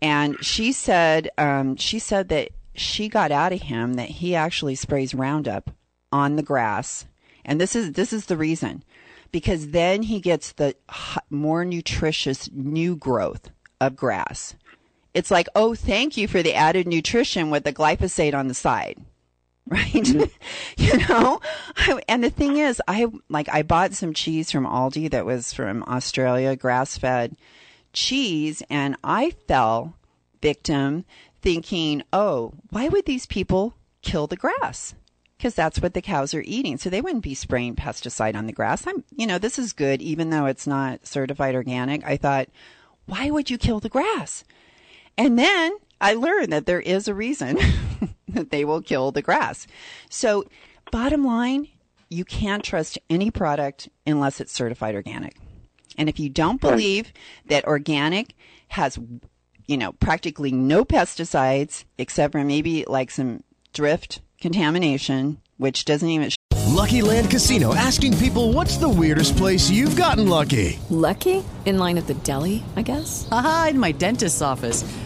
[0.00, 4.74] And she said, um, she said that she got out of him that he actually
[4.74, 5.70] sprays Roundup
[6.10, 7.04] on the grass.
[7.44, 8.82] And this is, this is the reason
[9.32, 10.74] because then he gets the
[11.28, 13.50] more nutritious new growth
[13.82, 14.54] of grass.
[15.12, 18.96] It's like, oh, thank you for the added nutrition with the glyphosate on the side.
[19.70, 19.92] Right.
[19.92, 20.22] Mm-hmm.
[20.76, 21.40] you know?
[21.76, 25.52] I, and the thing is, I like, I bought some cheese from Aldi that was
[25.52, 27.36] from Australia, grass fed
[27.92, 29.96] cheese, and I fell
[30.40, 31.04] victim
[31.42, 34.94] thinking, oh, why would these people kill the grass?
[35.36, 36.78] Because that's what the cows are eating.
[36.78, 38.86] So they wouldn't be spraying pesticide on the grass.
[38.86, 42.04] I'm, you know, this is good, even though it's not certified organic.
[42.04, 42.48] I thought,
[43.06, 44.44] why would you kill the grass?
[45.18, 47.58] And then I learned that there is a reason
[48.28, 49.66] that they will kill the grass.
[50.10, 50.44] So,
[50.90, 51.68] bottom line,
[52.08, 55.36] you can't trust any product unless it's certified organic.
[55.98, 57.12] And if you don't believe
[57.46, 58.34] that organic
[58.68, 58.98] has,
[59.66, 66.30] you know, practically no pesticides except for maybe like some drift contamination, which doesn't even.
[66.66, 70.78] Lucky Land Casino asking people what's the weirdest place you've gotten lucky?
[70.90, 71.42] Lucky?
[71.64, 73.26] In line at the deli, I guess?
[73.32, 74.84] Aha, in my dentist's office.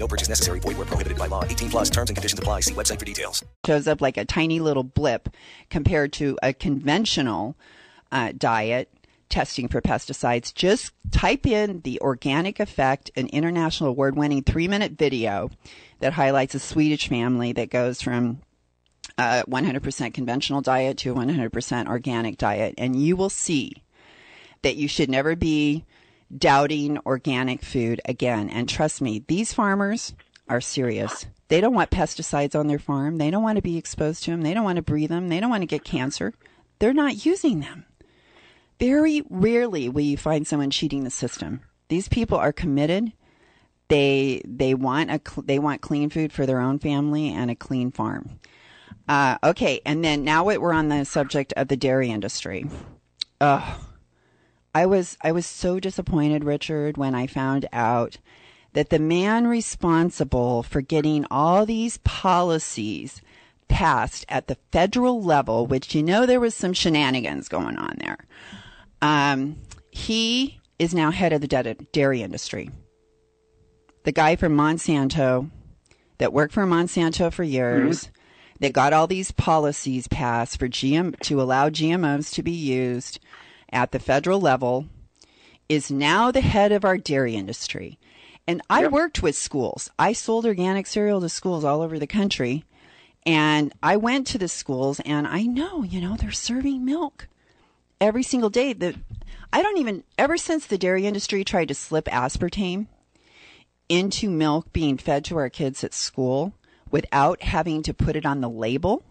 [0.00, 0.60] No purchase necessary.
[0.60, 1.44] Void where prohibited by law.
[1.44, 2.60] 18 plus terms and conditions apply.
[2.60, 3.44] See website for details.
[3.66, 5.28] shows up like a tiny little blip
[5.68, 7.54] compared to a conventional
[8.10, 8.90] uh, diet
[9.28, 10.52] testing for pesticides.
[10.54, 15.50] Just type in the organic effect, an international award winning three minute video
[16.00, 18.40] that highlights a Swedish family that goes from
[19.18, 22.74] a 100% conventional diet to a 100% organic diet.
[22.78, 23.82] And you will see
[24.62, 25.84] that you should never be
[26.36, 28.48] doubting organic food again.
[28.48, 30.14] And trust me, these farmers
[30.48, 31.26] are serious.
[31.48, 33.16] They don't want pesticides on their farm.
[33.18, 34.42] They don't want to be exposed to them.
[34.42, 35.28] They don't want to breathe them.
[35.28, 36.32] They don't want to get cancer.
[36.78, 37.86] They're not using them.
[38.78, 41.60] Very rarely will you find someone cheating the system.
[41.88, 43.12] These people are committed.
[43.88, 47.90] They they want a they want clean food for their own family and a clean
[47.90, 48.38] farm.
[49.08, 52.64] Uh, okay, and then now we're on the subject of the dairy industry,
[53.40, 53.80] ugh,
[54.74, 58.18] I was I was so disappointed, Richard, when I found out
[58.72, 63.20] that the man responsible for getting all these policies
[63.68, 68.18] passed at the federal level, which you know there was some shenanigans going on there,
[69.02, 69.56] um,
[69.90, 72.70] he is now head of the dairy industry.
[74.04, 75.50] The guy from Monsanto
[76.18, 78.08] that worked for Monsanto for years,
[78.60, 83.18] that got all these policies passed for GM to allow GMOs to be used
[83.72, 84.86] at the federal level,
[85.68, 87.98] is now the head of our dairy industry.
[88.46, 89.90] And I worked with schools.
[89.98, 92.64] I sold organic cereal to schools all over the country.
[93.24, 97.28] And I went to the schools and I know, you know, they're serving milk
[98.00, 98.72] every single day.
[98.72, 98.96] The
[99.52, 102.86] I don't even ever since the dairy industry tried to slip aspartame
[103.88, 106.54] into milk being fed to our kids at school
[106.90, 109.02] without having to put it on the label.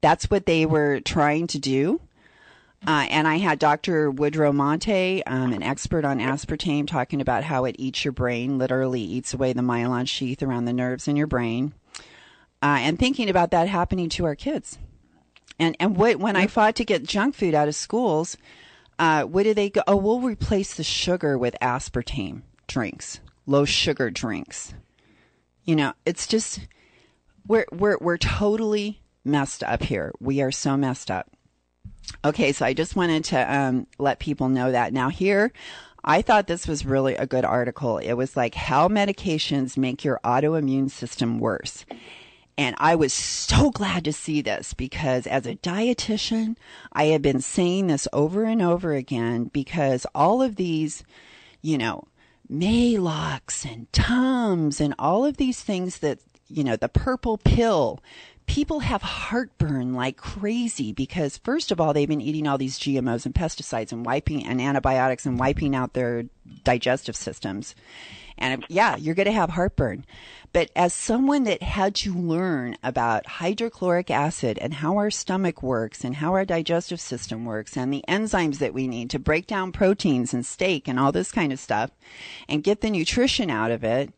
[0.00, 2.00] That's what they were trying to do.
[2.86, 4.10] Uh, and I had Dr.
[4.10, 9.02] Woodrow Monte, um, an expert on aspartame, talking about how it eats your brain, literally
[9.02, 11.74] eats away the myelin sheath around the nerves in your brain,
[12.62, 14.78] uh, and thinking about that happening to our kids.
[15.58, 18.38] And and what, when I fought to get junk food out of schools,
[18.98, 19.82] uh, what did they go?
[19.86, 24.72] Oh, we'll replace the sugar with aspartame drinks, low sugar drinks.
[25.64, 26.60] You know, it's just
[27.46, 30.12] we're we're we're totally messed up here.
[30.18, 31.30] We are so messed up.
[32.24, 34.92] Okay, so I just wanted to um, let people know that.
[34.92, 35.52] Now, here,
[36.04, 37.98] I thought this was really a good article.
[37.98, 41.84] It was like how medications make your autoimmune system worse.
[42.56, 46.56] And I was so glad to see this because as a dietitian,
[46.92, 51.02] I have been saying this over and over again because all of these,
[51.62, 52.04] you know,
[52.52, 58.00] Maalox and Tums and all of these things that, you know, the purple pill,
[58.50, 63.24] people have heartburn like crazy because first of all, they've been eating all these GMOs
[63.24, 66.24] and pesticides and wiping and antibiotics and wiping out their
[66.64, 67.76] digestive systems.
[68.36, 70.04] And yeah, you're going to have heartburn.
[70.52, 76.02] But as someone that had to learn about hydrochloric acid and how our stomach works
[76.02, 79.70] and how our digestive system works and the enzymes that we need to break down
[79.70, 81.92] proteins and steak and all this kind of stuff
[82.48, 84.12] and get the nutrition out of it,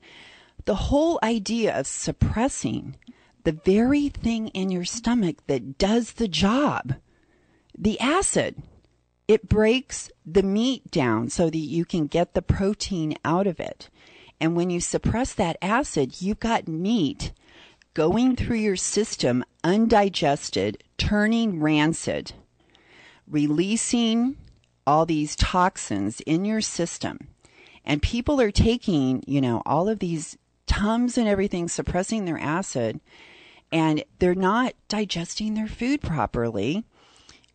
[0.64, 2.96] the whole idea of suppressing
[3.44, 6.94] the very thing in your stomach that does the job,
[7.76, 8.62] the acid,
[9.28, 13.88] it breaks the meat down so that you can get the protein out of it.
[14.40, 17.32] And when you suppress that acid, you've got meat
[17.94, 22.32] going through your system undigested, turning rancid,
[23.28, 24.36] releasing
[24.86, 27.28] all these toxins in your system.
[27.84, 30.36] And people are taking, you know, all of these
[30.72, 33.00] Tums and everything, suppressing their acid,
[33.72, 36.84] and they're not digesting their food properly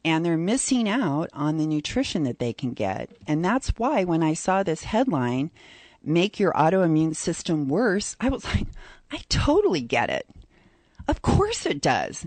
[0.03, 3.11] and they're missing out on the nutrition that they can get.
[3.27, 5.51] And that's why when I saw this headline,
[6.03, 8.67] make your autoimmune system worse, I was like,
[9.11, 10.27] I totally get it.
[11.07, 12.25] Of course it does.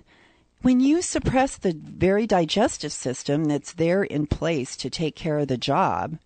[0.62, 5.48] When you suppress the very digestive system that's there in place to take care of
[5.48, 6.18] the job,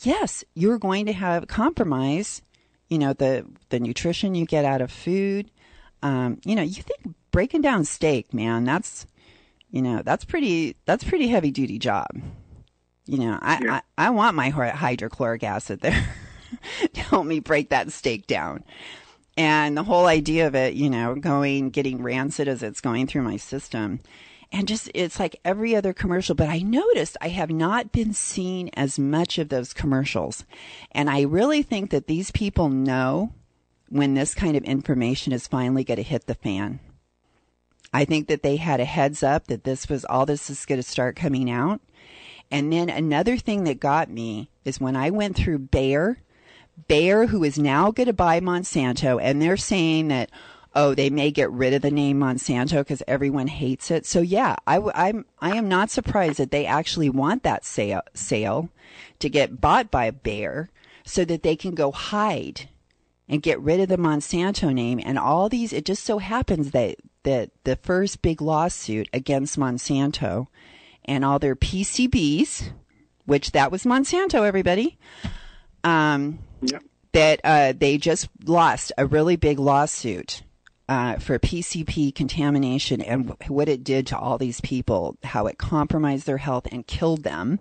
[0.00, 2.42] yes, you're going to have compromise,
[2.88, 5.50] you know, the, the nutrition you get out of food.
[6.04, 9.06] Um, you know, you think breaking down steak, man, that's,
[9.70, 12.06] you know, that's pretty, that's pretty heavy duty job.
[13.06, 13.80] You know, I, yeah.
[13.98, 16.06] I, I want my hydrochloric acid there.
[16.92, 18.64] to help me break that steak down.
[19.36, 23.22] And the whole idea of it, you know, going, getting rancid as it's going through
[23.22, 24.00] my system.
[24.52, 26.36] And just, it's like every other commercial.
[26.36, 30.44] But I noticed I have not been seeing as much of those commercials.
[30.92, 33.32] And I really think that these people know
[33.94, 36.80] when this kind of information is finally going to hit the fan.
[37.92, 40.80] I think that they had a heads up that this was all this is going
[40.80, 41.80] to start coming out.
[42.50, 46.18] And then another thing that got me is when I went through Bayer
[46.88, 50.32] Bayer, who is now going to buy Monsanto, and they're saying that,
[50.74, 54.04] oh, they may get rid of the name Monsanto because everyone hates it.
[54.04, 58.70] So yeah, I, I'm I am not surprised that they actually want that sale sale
[59.20, 60.68] to get bought by Bayer
[61.04, 62.68] so that they can go hide
[63.28, 65.72] and get rid of the Monsanto name and all these.
[65.72, 70.48] It just so happens that that the first big lawsuit against Monsanto
[71.06, 72.70] and all their PCBs,
[73.24, 74.98] which that was Monsanto, everybody.
[75.82, 76.82] Um, Yep.
[77.12, 80.42] That uh, they just lost a really big lawsuit
[80.88, 86.26] uh, for PCP contamination and what it did to all these people, how it compromised
[86.26, 87.60] their health and killed them.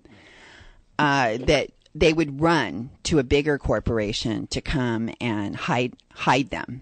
[0.97, 6.81] Uh, that they would run to a bigger corporation to come and hide hide them,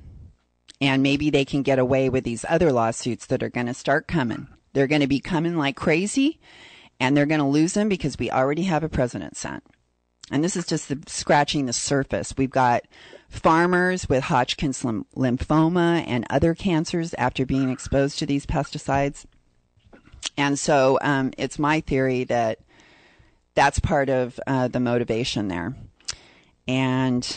[0.80, 4.08] and maybe they can get away with these other lawsuits that are going to start
[4.08, 4.48] coming.
[4.74, 6.40] They're going to be coming like crazy,
[7.00, 9.64] and they're going to lose them because we already have a president sent.
[10.32, 12.34] And this is just the, scratching the surface.
[12.38, 12.84] We've got
[13.28, 19.26] farmers with Hodgkin's lymphoma and other cancers after being exposed to these pesticides.
[20.38, 22.60] And so um, it's my theory that
[23.56, 25.76] that's part of uh, the motivation there.
[26.68, 27.36] And,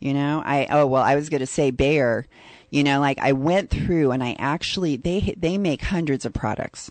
[0.00, 2.26] you know, I, oh, well, I was going to say Bayer,
[2.70, 6.90] you know, like I went through and I actually, they, they make hundreds of products.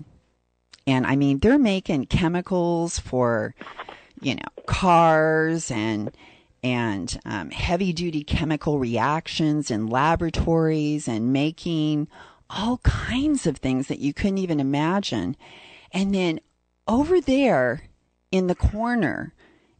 [0.86, 3.56] And I mean, they're making chemicals for
[4.22, 6.12] you know, cars and
[6.64, 12.08] and um, heavy duty chemical reactions in laboratories and making
[12.50, 15.36] all kinds of things that you couldn't even imagine.
[15.92, 16.40] And then
[16.88, 17.84] over there
[18.32, 19.34] in the corner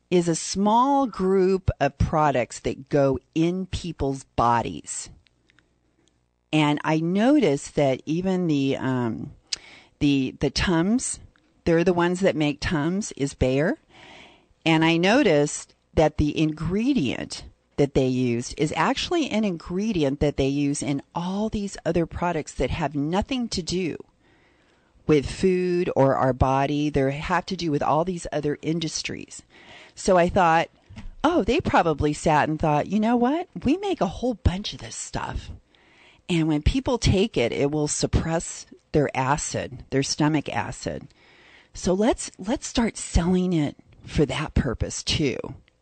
[0.10, 5.10] is a small group of products that go in people's bodies.
[6.54, 9.32] And I noticed that even the um,
[10.00, 11.20] the the Tums,
[11.66, 13.78] they're the ones that make Tums, is Bayer.
[14.66, 17.44] And I noticed that the ingredient
[17.78, 22.54] that they used is actually an ingredient that they use in all these other products
[22.54, 23.98] that have nothing to do
[25.08, 26.90] with food or our body.
[26.90, 29.42] They have to do with all these other industries.
[29.96, 30.70] So I thought,
[31.24, 33.48] oh, they probably sat and thought, you know what?
[33.64, 35.52] We make a whole bunch of this stuff.
[36.30, 41.08] And when people take it, it will suppress their acid, their stomach acid
[41.74, 45.38] So let's let's start selling it for that purpose too.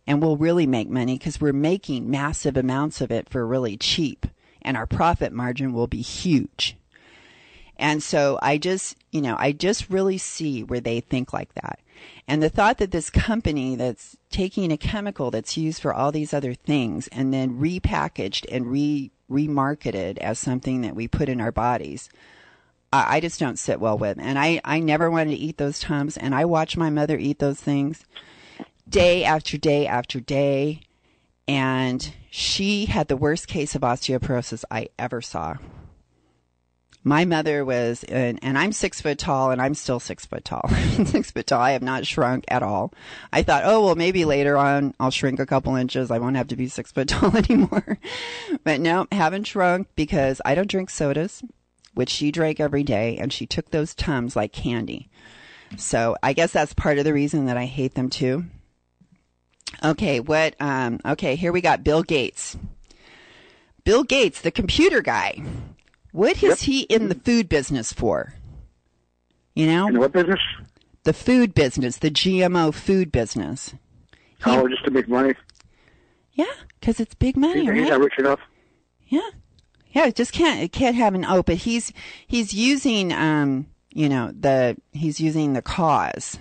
[0.07, 4.27] And we'll really make money because we're making massive amounts of it for really cheap
[4.61, 6.77] and our profit margin will be huge.
[7.77, 11.79] And so I just, you know, I just really see where they think like that.
[12.27, 16.33] And the thought that this company that's taking a chemical that's used for all these
[16.33, 21.51] other things and then repackaged and re remarketed as something that we put in our
[21.51, 22.09] bodies,
[22.93, 24.17] I, I just don't sit well with.
[24.19, 26.17] And I, I never wanted to eat those tums.
[26.17, 28.05] And I watch my mother eat those things
[28.87, 30.81] day after day after day.
[31.47, 35.57] And she had the worst case of osteoporosis I ever saw.
[37.07, 40.67] My mother was, and, I'm six foot tall, and I'm still six foot tall.
[41.05, 41.61] six foot tall.
[41.61, 42.91] I have not shrunk at all.
[43.31, 46.09] I thought, oh, well, maybe later on I'll shrink a couple inches.
[46.09, 47.99] I won't have to be six foot tall anymore.
[48.63, 51.43] but no, haven't shrunk because I don't drink sodas,
[51.93, 55.07] which she drank every day, and she took those Tums like candy.
[55.77, 58.45] So I guess that's part of the reason that I hate them too.
[59.83, 62.57] Okay, what, um, okay, here we got Bill Gates.
[63.83, 65.43] Bill Gates, the computer guy.
[66.15, 68.35] What is he in the food business for?
[69.53, 69.89] You know?
[69.89, 70.39] In what business?
[71.03, 73.73] The food business, the GMO food business.
[74.45, 75.33] oh, just to make money.
[76.31, 76.45] Yeah,
[76.79, 77.77] because it's big money, He's, right?
[77.79, 78.39] he's not rich enough.
[79.09, 79.29] Yeah,
[79.91, 80.05] yeah.
[80.05, 81.43] It just can't it can't have an O.
[81.43, 81.91] But he's
[82.25, 86.39] he's using um you know the he's using the cause.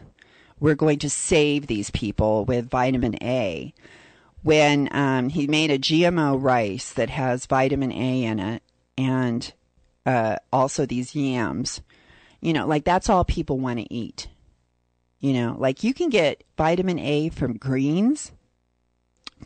[0.61, 3.75] We're going to save these people with vitamin A.
[4.45, 8.63] When um, he made a GMO rice that has vitamin A in it,
[8.97, 9.53] and
[10.07, 11.81] uh, also these yams,
[12.41, 14.29] you know, like that's all people want to eat.
[15.21, 18.33] You know, like you can get vitamin A from greens,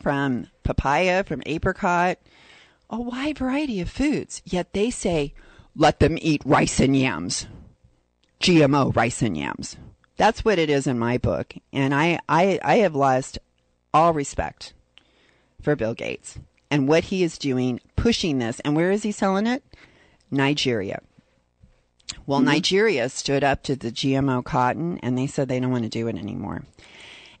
[0.01, 2.17] from papaya, from apricot,
[2.89, 4.41] a wide variety of foods.
[4.43, 5.33] Yet they say,
[5.75, 7.47] let them eat rice and yams.
[8.41, 9.77] GMO rice and yams.
[10.17, 11.53] That's what it is in my book.
[11.71, 13.39] And I, I, I have lost
[13.93, 14.73] all respect
[15.61, 16.37] for Bill Gates
[16.69, 18.59] and what he is doing, pushing this.
[18.61, 19.63] And where is he selling it?
[20.31, 21.01] Nigeria.
[22.25, 25.89] Well, Nigeria stood up to the GMO cotton and they said they don't want to
[25.89, 26.63] do it anymore.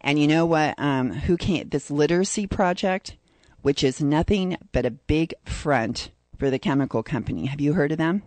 [0.01, 0.75] And you know what?
[0.77, 3.17] Um, who can't, this literacy project,
[3.61, 7.47] which is nothing but a big front for the chemical company.
[7.47, 8.23] Have you heard of them?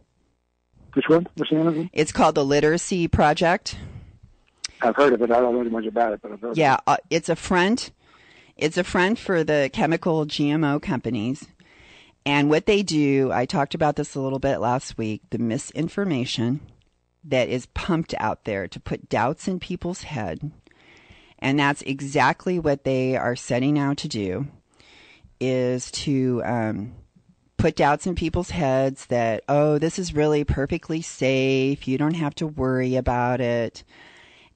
[0.94, 1.26] Which one?
[1.36, 1.90] The name it?
[1.92, 3.78] It's called the Literacy Project.
[4.82, 5.30] I've heard of it.
[5.30, 7.92] I don't know much about it, but I've heard Yeah, uh, it's a front.
[8.56, 11.46] It's a front for the chemical GMO companies.
[12.24, 16.60] And what they do, I talked about this a little bit last week, the misinformation
[17.24, 20.52] that is pumped out there to put doubts in people's head.
[21.38, 24.46] And that's exactly what they are setting out to do
[25.40, 26.94] is to um,
[27.56, 31.88] put doubts in people's heads that, oh, this is really perfectly safe.
[31.88, 33.82] You don't have to worry about it.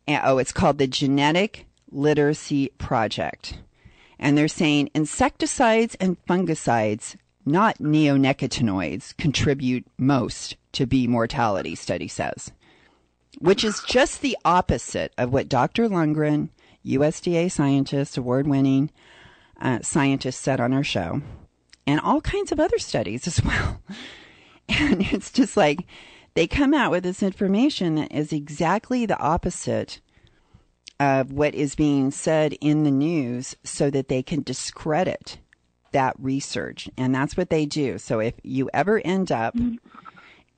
[0.07, 3.59] And, oh, it's called the Genetic Literacy Project.
[4.19, 7.17] And they're saying insecticides and fungicides,
[7.47, 12.53] not neonicotinoids, contribute most to bee mortality, study says,
[13.39, 15.89] which is just the opposite of what Dr.
[15.89, 16.49] Lundgren,
[16.85, 18.91] USDA scientist, award winning
[19.61, 21.23] uh, scientist, said on our show,
[21.87, 23.81] and all kinds of other studies as well.
[24.69, 25.87] And it's just like
[26.35, 30.01] they come out with this information that is exactly the opposite
[30.99, 35.39] of what is being said in the news so that they can discredit
[35.97, 36.91] that research.
[36.99, 37.97] And that's what they do.
[37.97, 39.57] So if you ever end up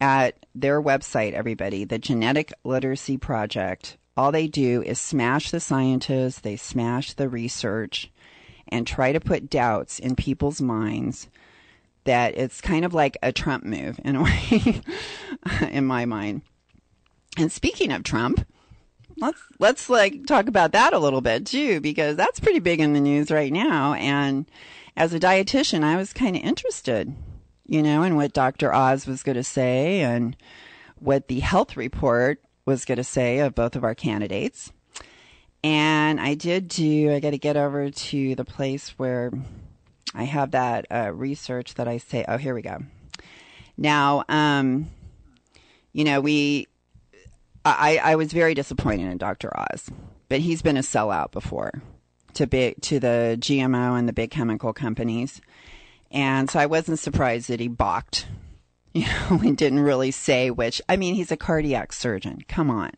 [0.01, 6.41] at their website, everybody, the Genetic Literacy Project, all they do is smash the scientists,
[6.41, 8.11] they smash the research,
[8.67, 11.29] and try to put doubts in people's minds
[12.03, 14.83] that it's kind of like a Trump move in a way,
[15.71, 16.43] in my mind.
[17.37, 18.45] And speaking of Trump,
[19.19, 22.93] let's let's like talk about that a little bit too because that's pretty big in
[22.93, 24.47] the news right now and
[24.99, 27.15] as a dietitian I was kind of interested
[27.67, 28.75] you know in what Dr.
[28.75, 30.37] Oz was going to say and
[30.97, 34.73] what the health report was going to say of both of our candidates
[35.63, 39.31] and I did do I got to get over to the place where
[40.15, 42.79] I have that uh, research that I say oh here we go
[43.77, 44.91] now um
[45.93, 46.67] you know we
[47.65, 49.51] I, I was very disappointed in Dr.
[49.55, 49.91] Oz,
[50.31, 51.83] but he's been a sellout before
[52.39, 55.41] to big to the GMO and the big chemical companies,
[56.11, 58.27] and so I wasn't surprised that he balked,
[58.93, 60.81] you know, and didn't really say which.
[60.89, 62.43] I mean, he's a cardiac surgeon.
[62.49, 62.93] Come on,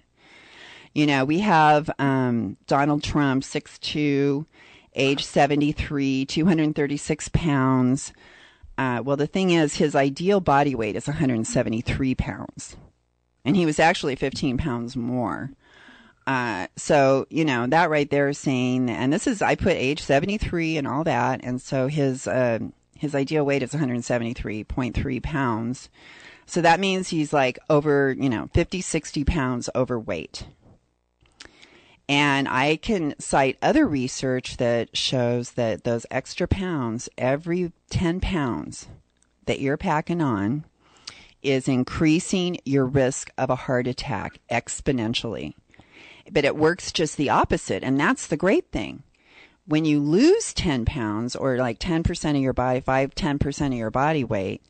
[0.94, 4.46] you know, we have um, Donald Trump, six two,
[4.94, 8.12] age seventy three, two hundred thirty six pounds.
[8.78, 12.76] Uh, well, the thing is, his ideal body weight is one hundred seventy three pounds
[13.44, 15.50] and he was actually 15 pounds more.
[16.30, 20.00] Uh, so you know that right there is saying, and this is I put age
[20.00, 22.60] seventy three and all that, and so his uh,
[22.96, 25.88] his ideal weight is one hundred seventy three point three pounds.
[26.46, 30.46] So that means he's like over you know 50, 60 pounds overweight.
[32.08, 38.86] And I can cite other research that shows that those extra pounds, every 10 pounds
[39.46, 40.64] that you're packing on,
[41.42, 45.54] is increasing your risk of a heart attack exponentially.
[46.30, 47.82] But it works just the opposite.
[47.82, 49.02] And that's the great thing.
[49.66, 53.90] When you lose 10 pounds or like 10% of your body, 5, 10% of your
[53.90, 54.62] body weight,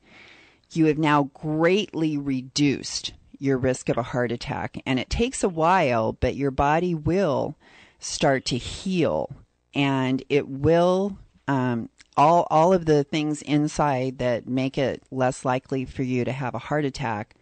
[0.73, 4.81] you have now greatly reduced your risk of a heart attack.
[4.85, 7.57] And it takes a while, but your body will
[7.99, 9.31] start to heal
[9.75, 11.17] and it will,
[11.49, 16.33] um, all, all of the things inside that make it less likely for you to
[16.33, 17.35] have a heart attack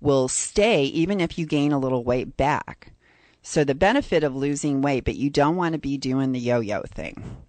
[0.00, 2.92] will stay even if you gain a little weight back.
[3.42, 6.82] So the benefit of losing weight, but you don't want to be doing the yo-yo
[6.82, 7.42] thing.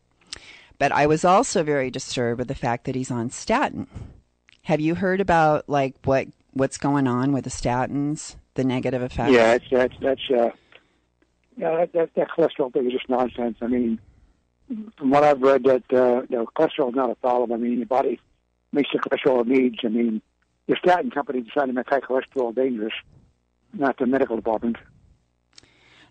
[0.80, 3.88] But I was also very disturbed with the fact that he's on statin.
[4.64, 9.32] Have you heard about like what what's going on with the statins, the negative effects?
[9.32, 10.50] Yeah, it's, that's that's uh,
[11.58, 13.58] yeah, that, that that cholesterol thing is just nonsense.
[13.62, 14.00] I mean,
[14.98, 17.52] from what I've read, that uh, you know, cholesterol is not a problem.
[17.52, 18.20] I mean, your body
[18.72, 19.78] makes the cholesterol it needs.
[19.84, 20.22] I mean,
[20.68, 22.94] the statin company decided to make high cholesterol dangerous,
[23.74, 24.78] not the medical department.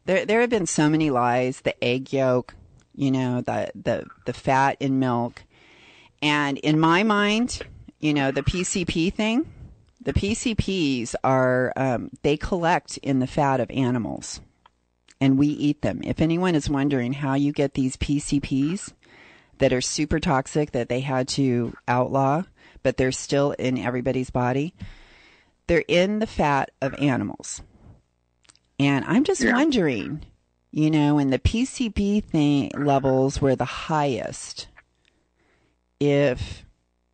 [0.04, 1.60] There there have been so many lies.
[1.60, 2.54] The egg yolk,
[2.94, 5.44] you know, the the the fat in milk,
[6.20, 7.62] and in my mind,
[8.00, 9.52] you know, the PCP thing.
[10.00, 14.40] The PCPs are um, they collect in the fat of animals,
[15.20, 16.00] and we eat them.
[16.02, 18.92] If anyone is wondering how you get these PCPs
[19.58, 22.42] that are super toxic that they had to outlaw,
[22.82, 24.74] but they're still in everybody's body,
[25.68, 27.62] they're in the fat of animals.
[28.78, 29.52] And I'm just Yeah.
[29.52, 30.22] wondering,
[30.70, 34.68] you know, when the PCB thing levels were the highest,
[36.00, 36.64] if,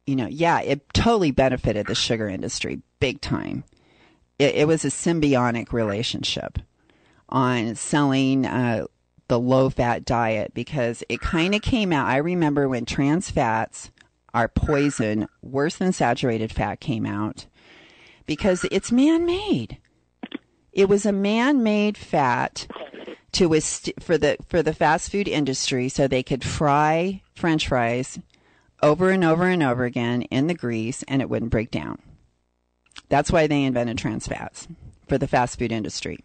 [0.07, 3.65] you know, yeah, it totally benefited the sugar industry big time.
[4.39, 6.59] It, it was a symbiotic relationship
[7.29, 8.87] on selling uh,
[9.29, 12.09] the low fat diet because it kind of came out.
[12.09, 13.91] I remember when trans fats
[14.33, 17.47] are poison, worse than saturated fat came out
[18.27, 19.79] because it's man made.
[20.79, 22.68] It was a man-made fat
[23.33, 23.61] to
[23.99, 28.20] for the for the fast food industry, so they could fry French fries
[28.81, 31.99] over and over and over again in the grease, and it wouldn't break down.
[33.09, 34.68] That's why they invented trans fats
[35.09, 36.20] for the fast food industry,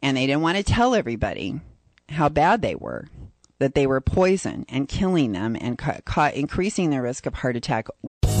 [0.00, 1.60] and they didn't want to tell everybody
[2.08, 3.08] how bad they were,
[3.58, 7.54] that they were poison and killing them and ca- ca- increasing their risk of heart
[7.54, 7.88] attack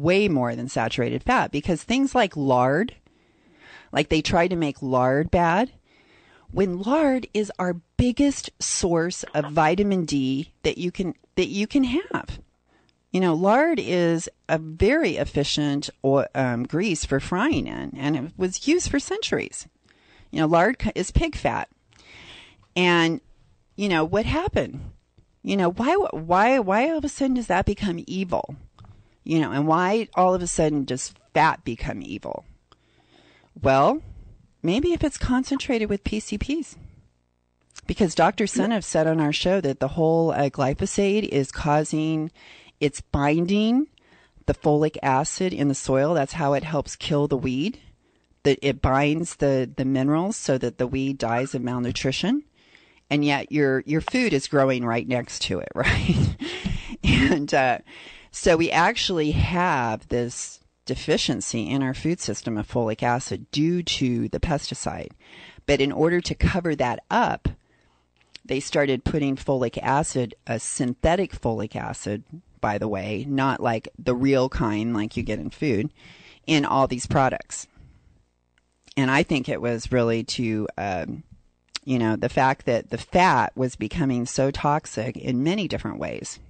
[0.00, 2.94] Way more than saturated fat because things like lard,
[3.92, 5.72] like they try to make lard bad,
[6.52, 11.84] when lard is our biggest source of vitamin D that you can that you can
[11.84, 12.40] have.
[13.12, 15.90] You know, lard is a very efficient
[16.34, 19.66] um, grease for frying in, and it was used for centuries.
[20.30, 21.68] You know, lard is pig fat,
[22.76, 23.20] and
[23.74, 24.92] you know what happened.
[25.42, 25.94] You know why?
[26.12, 26.58] Why?
[26.58, 28.56] Why all of a sudden does that become evil?
[29.24, 32.44] You know, and why all of a sudden does fat become evil?
[33.60, 34.02] Well,
[34.62, 36.76] maybe if it's concentrated with PCPs.
[37.86, 38.44] Because Dr.
[38.44, 42.30] Seneff said on our show that the whole uh, glyphosate is causing,
[42.78, 43.88] it's binding
[44.46, 46.14] the folic acid in the soil.
[46.14, 47.80] That's how it helps kill the weed.
[48.44, 52.44] That it binds the, the minerals so that the weed dies of malnutrition.
[53.10, 56.36] And yet your, your food is growing right next to it, right?
[57.02, 57.78] and, uh,
[58.30, 64.28] so we actually have this deficiency in our food system of folic acid due to
[64.28, 65.10] the pesticide.
[65.66, 67.48] But in order to cover that up,
[68.44, 72.24] they started putting folic acid, a synthetic folic acid,
[72.60, 75.92] by the way, not like the real kind like you get in food,
[76.46, 77.66] in all these products.
[78.96, 81.22] And I think it was really to, um,
[81.84, 86.40] you know, the fact that the fat was becoming so toxic in many different ways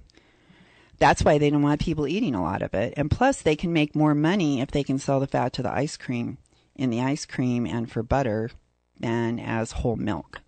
[1.01, 2.93] that's why they don't want people eating a lot of it.
[2.95, 5.73] And plus, they can make more money if they can sell the fat to the
[5.73, 6.37] ice cream
[6.75, 8.51] in the ice cream and for butter
[8.99, 10.41] than as whole milk.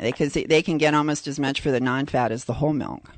[0.00, 3.10] they, they can get almost as much for the non-fat as the whole milk.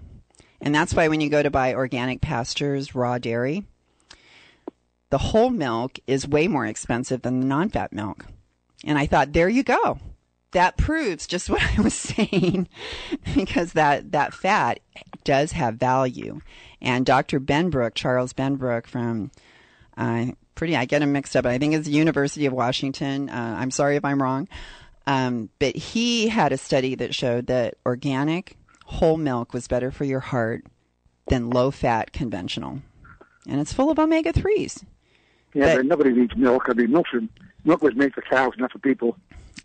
[0.60, 3.64] And that's why when you go to buy organic pastures raw dairy,
[5.10, 8.26] the whole milk is way more expensive than the non-fat milk.
[8.84, 10.00] And I thought, there you go.
[10.52, 12.68] That proves just what I was saying
[13.34, 14.80] because that, that fat
[15.24, 16.40] does have value.
[16.80, 17.40] And Dr.
[17.40, 19.30] Benbrook, Charles Benbrook from,
[19.96, 23.28] uh, pretty, I get him mixed up, but I think it's the University of Washington.
[23.28, 24.48] Uh, I'm sorry if I'm wrong.
[25.06, 30.04] Um, but he had a study that showed that organic whole milk was better for
[30.04, 30.64] your heart
[31.28, 32.80] than low fat conventional.
[33.46, 34.84] And it's full of omega 3s.
[35.54, 36.64] Yeah, but, nobody needs milk.
[36.68, 37.06] I mean, milk,
[37.64, 39.16] milk was made for cows, not for people.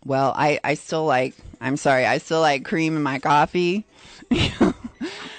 [0.04, 3.84] Well, I, I still like, I'm sorry, I still like cream in my coffee.
[4.30, 4.74] no,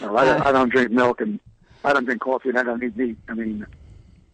[0.01, 1.39] I, uh, I don't drink milk and
[1.83, 3.17] I don't drink coffee and I don't eat meat.
[3.27, 3.65] I mean,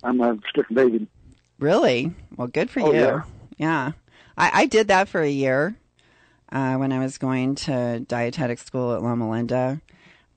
[0.03, 1.07] I'm a strict vegan.
[1.59, 2.13] Really?
[2.35, 2.99] Well, good for oh, you.
[2.99, 3.21] Yeah.
[3.57, 3.91] yeah.
[4.37, 5.75] I, I did that for a year
[6.51, 9.81] uh, when I was going to dietetic school at Loma Linda.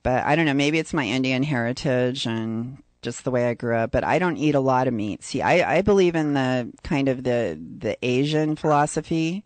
[0.03, 3.75] But I don't know, maybe it's my Indian heritage and just the way I grew
[3.75, 5.23] up, but I don't eat a lot of meat.
[5.23, 9.43] See, I, I believe in the kind of the, the Asian philosophy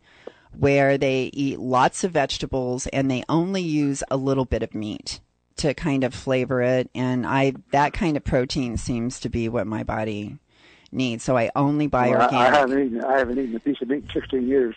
[0.57, 5.19] where they eat lots of vegetables and they only use a little bit of meat
[5.57, 6.89] to kind of flavor it.
[6.95, 10.39] And I, that kind of protein seems to be what my body
[10.91, 11.23] needs.
[11.23, 12.53] So I only buy well, organic.
[12.53, 14.75] I, I haven't eaten, I haven't eaten a piece of meat in 16 years.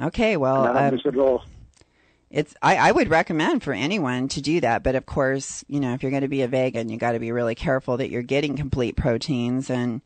[0.00, 1.44] Okay, well, I um, it all.
[2.28, 5.94] it's I, I would recommend for anyone to do that, but of course, you know,
[5.94, 8.22] if you're going to be a vegan, you got to be really careful that you're
[8.22, 10.00] getting complete proteins and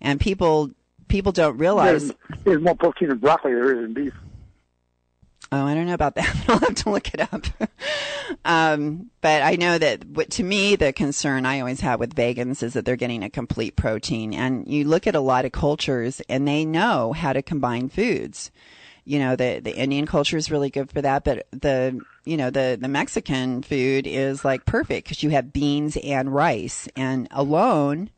[0.00, 0.70] and people
[1.12, 4.14] people don't realize there's, there's more protein in broccoli than there is in beef.
[5.52, 6.34] Oh, I don't know about that.
[6.48, 7.44] I'll have to look it up.
[8.46, 12.62] um, but I know that what, to me, the concern I always have with vegans
[12.62, 14.32] is that they're getting a complete protein.
[14.32, 18.50] And you look at a lot of cultures and they know how to combine foods.
[19.04, 22.48] You know, the, the Indian culture is really good for that, but the, you know,
[22.48, 28.08] the, the Mexican food is like perfect because you have beans and rice and alone,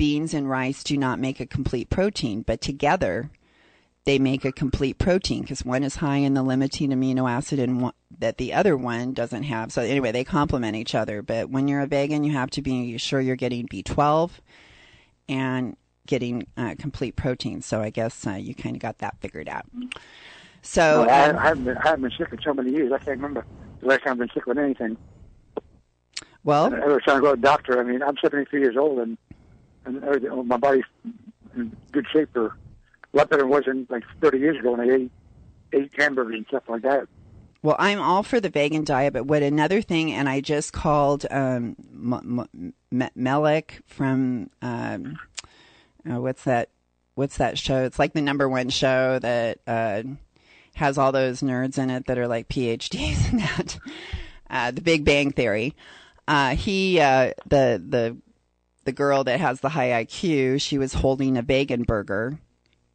[0.00, 3.30] beans and rice do not make a complete protein, but together
[4.06, 7.82] they make a complete protein because one is high in the limiting amino acid and
[7.82, 9.70] one, that the other one doesn't have.
[9.70, 11.20] So anyway, they complement each other.
[11.20, 14.30] But when you're a vegan, you have to be sure you're getting B12
[15.28, 15.76] and
[16.06, 17.60] getting uh, complete protein.
[17.60, 19.66] So I guess uh, you kind of got that figured out.
[20.62, 22.90] So no, I, um, I, haven't been, I haven't been sick in so many years.
[22.90, 23.44] I can't remember
[23.80, 24.96] the last time I've been sick with anything.
[26.42, 29.18] Well, every time I go to the doctor, I mean, I'm 73 years old and
[29.96, 30.84] and everything, my body's
[31.54, 34.72] in good shape or a lot better than it was in like 30 years ago
[34.72, 35.10] when I ate
[35.72, 37.06] ate hamburgers and stuff like that.
[37.62, 41.26] Well, I'm all for the vegan diet, but what another thing, and I just called
[41.30, 45.18] um, M- M- Melek from um,
[46.10, 46.70] uh, what's that?
[47.16, 47.84] What's that show?
[47.84, 50.02] It's like the number one show that uh,
[50.74, 53.78] has all those nerds in it that are like PhDs in that.
[54.48, 55.76] Uh, the Big Bang Theory.
[56.26, 58.16] Uh, he, uh, the the
[58.84, 62.38] the girl that has the high IQ, she was holding a vegan burger,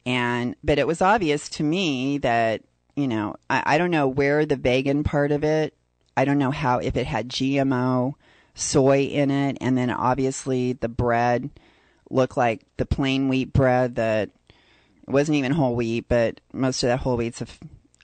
[0.04, 2.62] and but it was obvious to me that
[2.94, 5.74] you know I, I don't know where the vegan part of it.
[6.16, 8.14] I don't know how if it had GMO
[8.54, 11.50] soy in it, and then obviously the bread
[12.10, 14.30] looked like the plain wheat bread that
[15.06, 17.46] wasn't even whole wheat, but most of that whole wheat's a,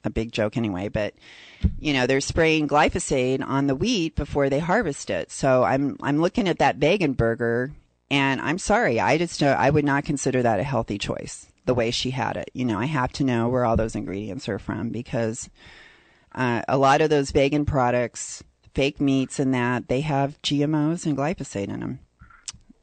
[0.04, 0.88] a big joke anyway.
[0.88, 1.14] But
[1.78, 5.30] you know they're spraying glyphosate on the wheat before they harvest it.
[5.30, 7.72] So I'm I'm looking at that vegan burger,
[8.10, 11.46] and I'm sorry, I just I would not consider that a healthy choice.
[11.64, 14.48] The way she had it, you know, I have to know where all those ingredients
[14.48, 15.48] are from because
[16.34, 18.42] uh, a lot of those vegan products,
[18.74, 22.00] fake meats, and that they have GMOs and glyphosate in them.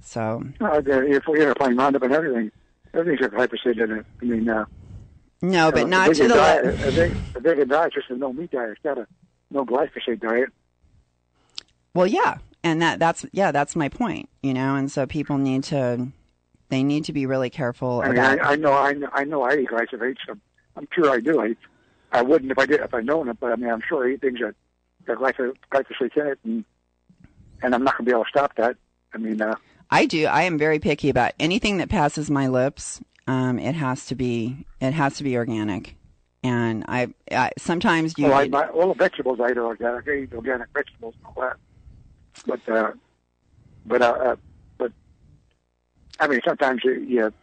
[0.01, 2.51] So Uh, if we're playing Roundup and everything,
[2.93, 4.05] everything's got glyphosate in it.
[4.21, 4.63] I mean, uh,
[5.41, 8.15] no, but uh, not to the diet, le- a, vegan, a vegan diet just a
[8.15, 8.71] no meat diet.
[8.71, 9.07] It's not a
[9.51, 10.49] no glyphosate diet.
[11.93, 14.29] Well, yeah, and that that's yeah, that's my point.
[14.41, 16.07] You know, and so people need to
[16.69, 18.41] they need to be really careful I mean, about.
[18.41, 20.17] I, I know, I know, I know, I eat glyphosate.
[20.25, 20.35] So
[20.75, 21.41] I'm sure I do.
[21.41, 21.55] I,
[22.11, 24.13] I wouldn't if I did if I'd known it, but I mean, I'm sure I
[24.13, 24.55] eat things that
[25.05, 26.65] that glyphosate, glyphosate in it, and
[27.61, 28.77] and I'm not going to be able to stop that.
[29.13, 29.55] I mean, uh,
[29.89, 30.25] I do.
[30.25, 33.01] I am very picky about anything that passes my lips.
[33.29, 35.95] Um, it has to be it has to be organic,
[36.41, 40.07] and I, I sometimes you well, I, my, all the vegetables I eat are organic.
[40.07, 41.57] I eat organic vegetables and all that.
[42.47, 42.91] But uh,
[43.85, 44.35] but uh, uh,
[44.79, 44.91] but
[46.19, 47.33] I mean, sometimes you, you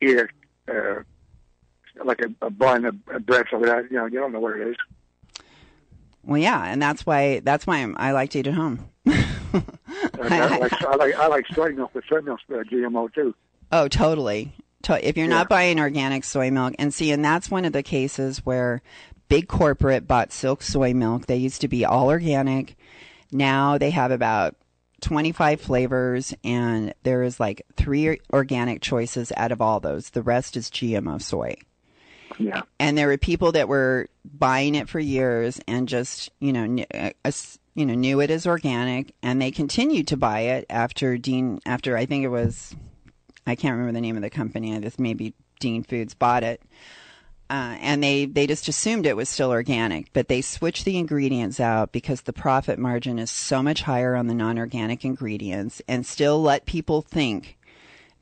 [0.00, 0.18] eat
[0.66, 1.02] a, uh,
[2.04, 4.58] like a, a bun of, of bread, so that you know you don't know what
[4.58, 4.76] it is.
[6.24, 8.88] well, yeah, and that's why that's why I'm, I like to eat at home.
[10.20, 13.34] And I, like, I like I like soy milk, but soy milk's uh, GMO too.
[13.70, 14.54] Oh, totally.
[14.82, 17.82] To- if you're not buying organic soy milk, and see, and that's one of the
[17.82, 18.82] cases where
[19.28, 21.26] big corporate bought Silk soy milk.
[21.26, 22.76] They used to be all organic.
[23.30, 24.56] Now they have about
[25.00, 30.10] 25 flavors and there is like three organic choices out of all those.
[30.10, 31.56] The rest is GMO soy.
[32.38, 32.62] Yeah.
[32.78, 37.12] And there were people that were buying it for years and just, you know, kn-
[37.24, 37.30] uh,
[37.74, 41.96] you know, knew it as organic and they continued to buy it after Dean after
[41.96, 42.74] I think it was
[43.48, 44.74] I can't remember the name of the company.
[44.74, 46.62] I This maybe Dean Foods bought it.
[47.50, 51.58] Uh, and they, they just assumed it was still organic, but they switched the ingredients
[51.58, 56.42] out because the profit margin is so much higher on the non-organic ingredients and still
[56.42, 57.56] let people think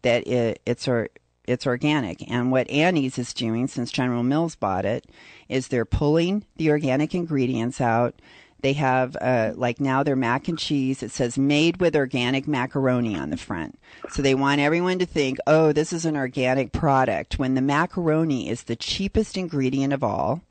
[0.02, 1.08] that it, it's or,
[1.44, 2.30] it's organic.
[2.30, 5.06] And what Annie's is doing since General Mills bought it
[5.48, 8.14] is they're pulling the organic ingredients out.
[8.60, 11.02] They have uh, like now their mac and cheese.
[11.02, 13.78] It says made with organic macaroni on the front.
[14.10, 18.48] So they want everyone to think, oh, this is an organic product when the macaroni
[18.48, 20.42] is the cheapest ingredient of all,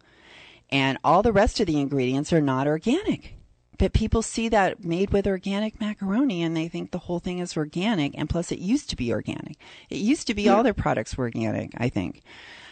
[0.69, 3.35] and all the rest of the ingredients are not organic.
[3.77, 7.57] But people see that made with organic macaroni and they think the whole thing is
[7.57, 8.17] organic.
[8.17, 9.57] And plus, it used to be organic.
[9.89, 12.21] It used to be all their products were organic, I think.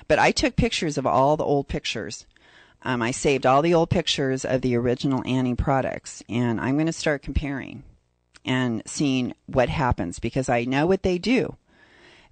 [0.07, 2.25] But I took pictures of all the old pictures.
[2.83, 6.87] Um, I saved all the old pictures of the original Annie products, and I'm going
[6.87, 7.83] to start comparing
[8.45, 11.55] and seeing what happens because I know what they do.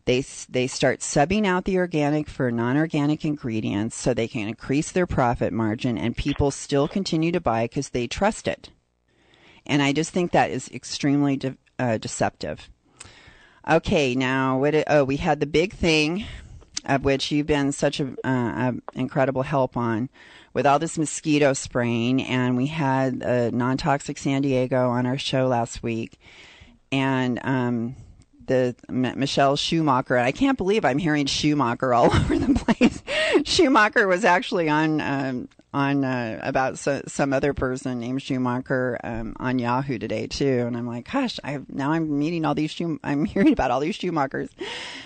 [0.06, 5.08] They they start subbing out the organic for non-organic ingredients so they can increase their
[5.08, 8.72] profit margin, and people still continue to buy because they trust it.
[9.66, 12.70] And I just think that is extremely de- uh, deceptive.
[13.70, 14.84] Okay, now what?
[14.88, 16.26] Oh, we had the big thing,
[16.84, 20.10] of which you've been such a, uh, incredible help on,
[20.54, 25.48] with all this mosquito spraying, and we had uh, non-toxic San Diego on our show
[25.48, 26.20] last week,
[26.92, 27.96] and um,
[28.48, 30.18] the M- Michelle Schumacher.
[30.18, 33.02] I can't believe I'm hearing Schumacher all over the place.
[33.46, 39.36] Schumacher was actually on um, on uh, about so, some other person named Schumacher um,
[39.40, 43.00] on Yahoo today too, and I'm like, gosh, I now I'm meeting all these Schum-
[43.04, 44.50] I'm hearing about all these Schumachers.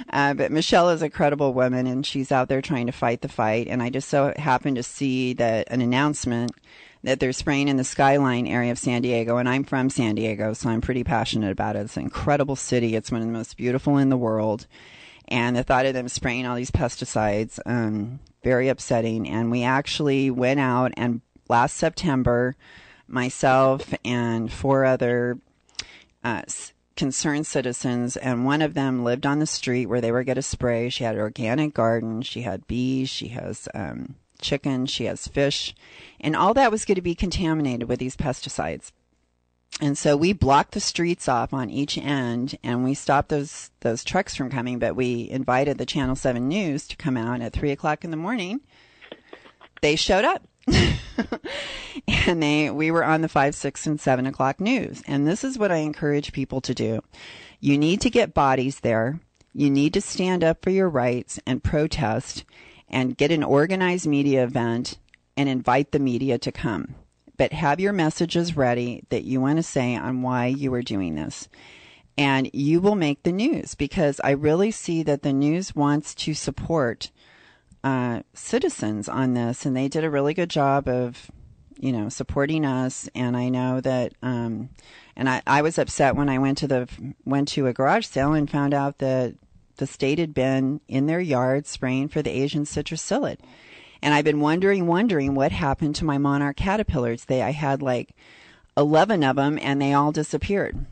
[0.10, 3.28] Uh, but Michelle is a credible woman, and she's out there trying to fight the
[3.28, 3.68] fight.
[3.68, 6.52] And I just so happened to see that an announcement
[7.04, 10.54] that they're spraying in the skyline area of San Diego, and I'm from San Diego,
[10.54, 11.80] so I'm pretty passionate about it.
[11.80, 12.96] It's an incredible city.
[12.96, 14.66] It's one of the most beautiful in the world.
[15.28, 19.28] And the thought of them spraying all these pesticides, um, very upsetting.
[19.28, 22.56] And we actually went out and last September,
[23.08, 25.40] myself and four other
[26.24, 26.44] uh,
[26.96, 30.42] concerned citizens, and one of them lived on the street where they were going to
[30.42, 30.90] spray.
[30.90, 32.22] She had an organic garden.
[32.22, 33.10] She had bees.
[33.10, 34.86] She has um, chicken.
[34.86, 35.76] She has fish,
[36.20, 38.92] and all that was going to be contaminated with these pesticides.
[39.82, 44.04] And so we blocked the streets off on each end, and we stopped those those
[44.04, 44.80] trucks from coming.
[44.80, 48.18] But we invited the Channel Seven News to come out at three o'clock in the
[48.18, 48.62] morning.
[49.82, 50.48] They showed up
[52.08, 55.04] and they we were on the five, six, and seven o'clock news.
[55.08, 57.02] And this is what I encourage people to do.
[57.60, 59.20] You need to get bodies there.
[59.54, 62.44] You need to stand up for your rights and protest
[62.90, 64.98] and get an organized media event
[65.38, 66.96] and invite the media to come.
[67.38, 71.16] But have your messages ready that you want to say on why you are doing
[71.16, 71.48] this.
[72.18, 76.34] And you will make the news because I really see that the news wants to
[76.34, 77.12] support
[77.84, 81.30] uh, citizens on this, and they did a really good job of,
[81.78, 83.10] you know, supporting us.
[83.14, 84.70] And I know that, um,
[85.16, 86.88] and I, I was upset when I went to the
[87.26, 89.36] went to a garage sale and found out that
[89.78, 93.38] the state had been in their yard spraying for the Asian citrus psyllid.
[94.06, 97.26] And I've been wondering, wondering what happened to my monarch caterpillars.
[97.26, 98.16] They, I had like
[98.78, 100.86] eleven of them, and they all disappeared.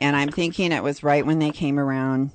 [0.00, 2.30] And I'm thinking it was right when they came around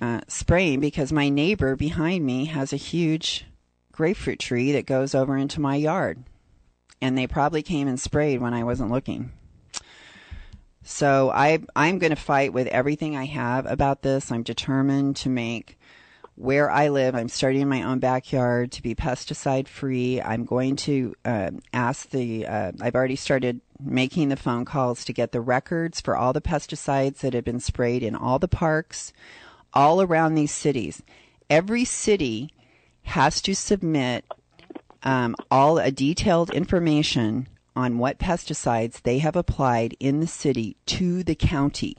[0.00, 3.44] uh, spraying because my neighbor behind me has a huge
[3.92, 6.24] grapefruit tree that goes over into my yard.
[7.02, 9.32] And they probably came and sprayed when I wasn't looking.
[10.82, 14.32] So I, I'm going to fight with everything I have about this.
[14.32, 15.77] I'm determined to make
[16.38, 20.22] where I live, I'm starting in my own backyard to be pesticide free.
[20.22, 25.12] I'm going to uh, ask the, uh, I've already started making the phone calls to
[25.12, 29.12] get the records for all the pesticides that have been sprayed in all the parks
[29.74, 31.02] all around these cities.
[31.50, 32.54] Every city
[33.02, 34.24] has to submit
[35.02, 41.24] um, all a detailed information on what pesticides they have applied in the city to
[41.24, 41.96] the county.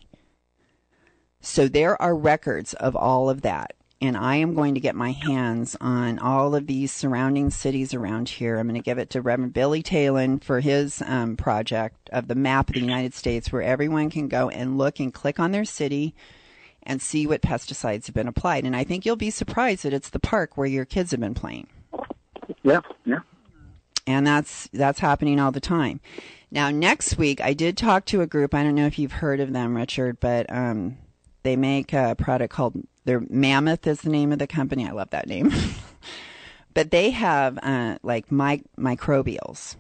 [1.41, 3.73] So there are records of all of that.
[4.01, 8.29] And I am going to get my hands on all of these surrounding cities around
[8.29, 8.57] here.
[8.57, 12.35] I'm going to give it to Reverend Billy Talen for his um, project of the
[12.35, 15.65] map of the United States, where everyone can go and look and click on their
[15.65, 16.15] city
[16.83, 18.63] and see what pesticides have been applied.
[18.63, 21.33] And I think you'll be surprised that it's the park where your kids have been
[21.33, 21.67] playing.
[22.63, 23.19] Yeah, yeah.
[24.07, 25.99] And that's that's happening all the time.
[26.51, 28.55] Now, next week, I did talk to a group.
[28.55, 30.97] I don't know if you've heard of them, Richard, but um,
[31.43, 32.75] they make a product called
[33.05, 34.87] their Mammoth is the name of the company.
[34.87, 35.51] I love that name.
[36.73, 39.75] but they have uh, like my, microbials,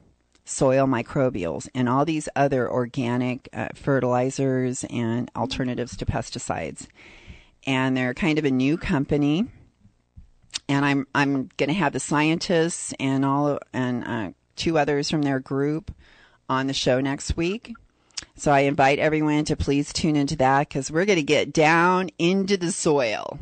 [0.45, 6.87] soil microbials, and all these other organic uh, fertilizers and alternatives to pesticides.
[7.67, 9.45] And they're kind of a new company.
[10.67, 15.23] And I'm I'm going to have the scientists and all and uh, two others from
[15.23, 15.91] their group
[16.47, 17.73] on the show next week.
[18.39, 22.09] So I invite everyone to please tune into that because we're going to get down
[22.17, 23.37] into the soil.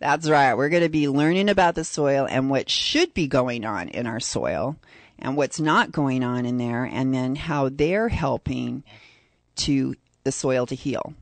[0.00, 0.54] That's right.
[0.54, 4.08] We're going to be learning about the soil and what should be going on in
[4.08, 4.76] our soil
[5.16, 8.82] and what's not going on in there and then how they're helping
[9.54, 11.14] to the soil to heal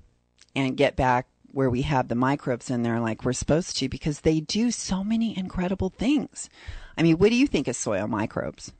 [0.57, 4.21] and get back where we have the microbes in there like we're supposed to because
[4.21, 6.49] they do so many incredible things.
[6.97, 8.73] I mean, what do you think of soil microbes?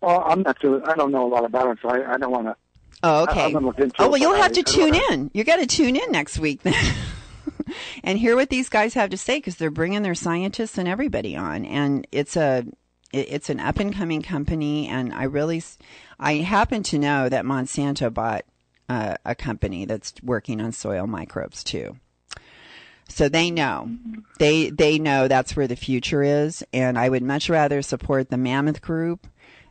[0.00, 0.82] Well, I'm not too.
[0.86, 2.56] I don't know a lot about it, so I, I don't want to.
[3.02, 3.40] Oh, okay.
[3.40, 5.30] I, haven't looked into oh, well, you'll have to tune in.
[5.34, 6.74] You got to tune in next week then.
[8.04, 11.36] and hear what these guys have to say because they're bringing their scientists and everybody
[11.36, 12.64] on, and it's a
[13.12, 14.88] it- it's an up and coming company.
[14.88, 15.62] And I really,
[16.18, 18.44] I happen to know that Monsanto bought
[18.88, 21.96] uh, a company that's working on soil microbes too.
[23.08, 23.88] So they know,
[24.40, 28.36] they they know that's where the future is, and I would much rather support the
[28.36, 29.28] Mammoth Group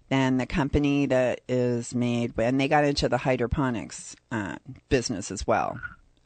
[0.09, 2.33] than the company that is made.
[2.37, 4.55] And they got into the hydroponics uh,
[4.89, 5.79] business as well,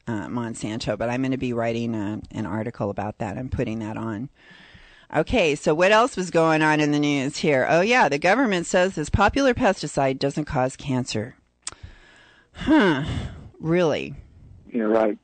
[0.06, 0.98] uh, Monsanto.
[0.98, 3.38] But I'm going to be writing a, an article about that.
[3.38, 4.28] I'm putting that on.
[5.14, 7.66] Okay, so what else was going on in the news here?
[7.68, 11.34] Oh yeah, the government says this popular pesticide doesn't cause cancer.
[12.52, 13.04] Huh?
[13.58, 14.14] Really?
[14.68, 15.18] You're right.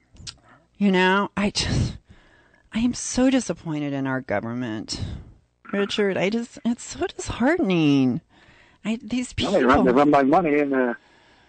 [0.77, 1.99] You know, I just,
[2.73, 5.01] I am so disappointed in our government,
[5.73, 6.17] Richard.
[6.17, 8.23] I just, it's so disheartening.
[8.87, 9.53] I these Well, people.
[9.53, 10.97] they run, they run by money, and the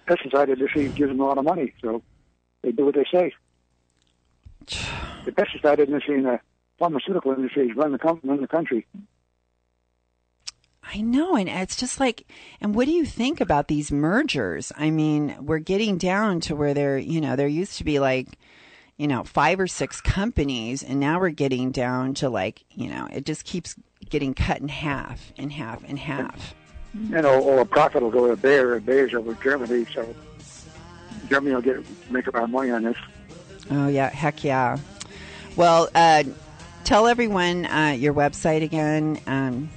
[0.08, 2.02] pesticide industry gives them a lot of money, so
[2.64, 3.34] they do what they say.
[5.26, 6.40] The pesticide industry and the
[6.80, 8.86] pharmaceutical industry run the com- run the country.
[10.84, 12.26] I know, and it's just like,
[12.62, 14.72] and what do you think about these mergers?
[14.78, 18.40] I mean, we're getting down to where there, you know, there used to be like,
[18.96, 23.08] you know, five or six companies, and now we're getting down to like, you know,
[23.12, 23.76] it just keeps
[24.10, 26.56] getting cut in half, in half, in half.
[26.94, 30.16] You know, all the profit will go to Bayer, and Bayer's over Germany, so
[31.30, 32.98] Germany will get make a lot of money on this.
[33.70, 34.78] Oh yeah, heck yeah.
[35.56, 36.24] Well, uh,
[36.84, 39.20] tell everyone uh, your website again.
[39.28, 39.70] Um,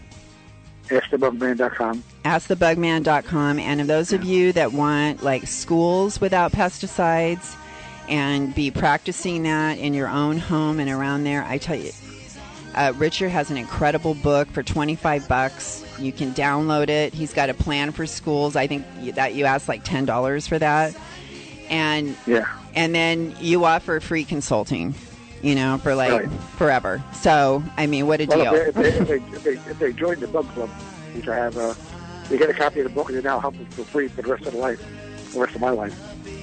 [0.91, 2.03] AskTheBugman.com.
[2.25, 3.59] askthebugman.com.
[3.59, 7.57] And of those of you that want like schools without pesticides
[8.09, 11.93] and be practicing that in your own home and around there, I tell you,
[12.75, 15.85] uh, Richard has an incredible book for 25 bucks.
[16.01, 17.13] You can download it.
[17.13, 18.57] He's got a plan for schools.
[18.57, 18.85] I think
[19.15, 20.95] that you asked like $10 for that.
[21.69, 22.47] And Yeah.
[22.75, 24.95] and then you offer free consulting,
[25.43, 26.29] you know, for like Right.
[26.57, 27.03] forever.
[27.15, 28.55] So, I mean, what a Well, deal.
[28.55, 30.71] if they, if, they, if, they, if they join the Bug Club,
[31.15, 31.75] which I have, uh,
[32.29, 34.23] they get a copy of the book, and they now help them for free for
[34.23, 34.81] the rest of the life,
[35.33, 35.95] the rest of my life.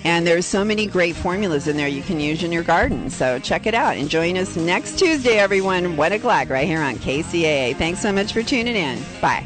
[0.08, 3.10] And there's so many great formulas in there you can use in your garden.
[3.10, 6.96] So check it out and join us next Tuesday, everyone, 1 o'clock, right here on
[6.96, 7.76] KCAA.
[7.76, 9.04] Thanks so much for tuning in.
[9.20, 9.46] Bye.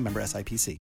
[0.03, 0.77] member SIPC.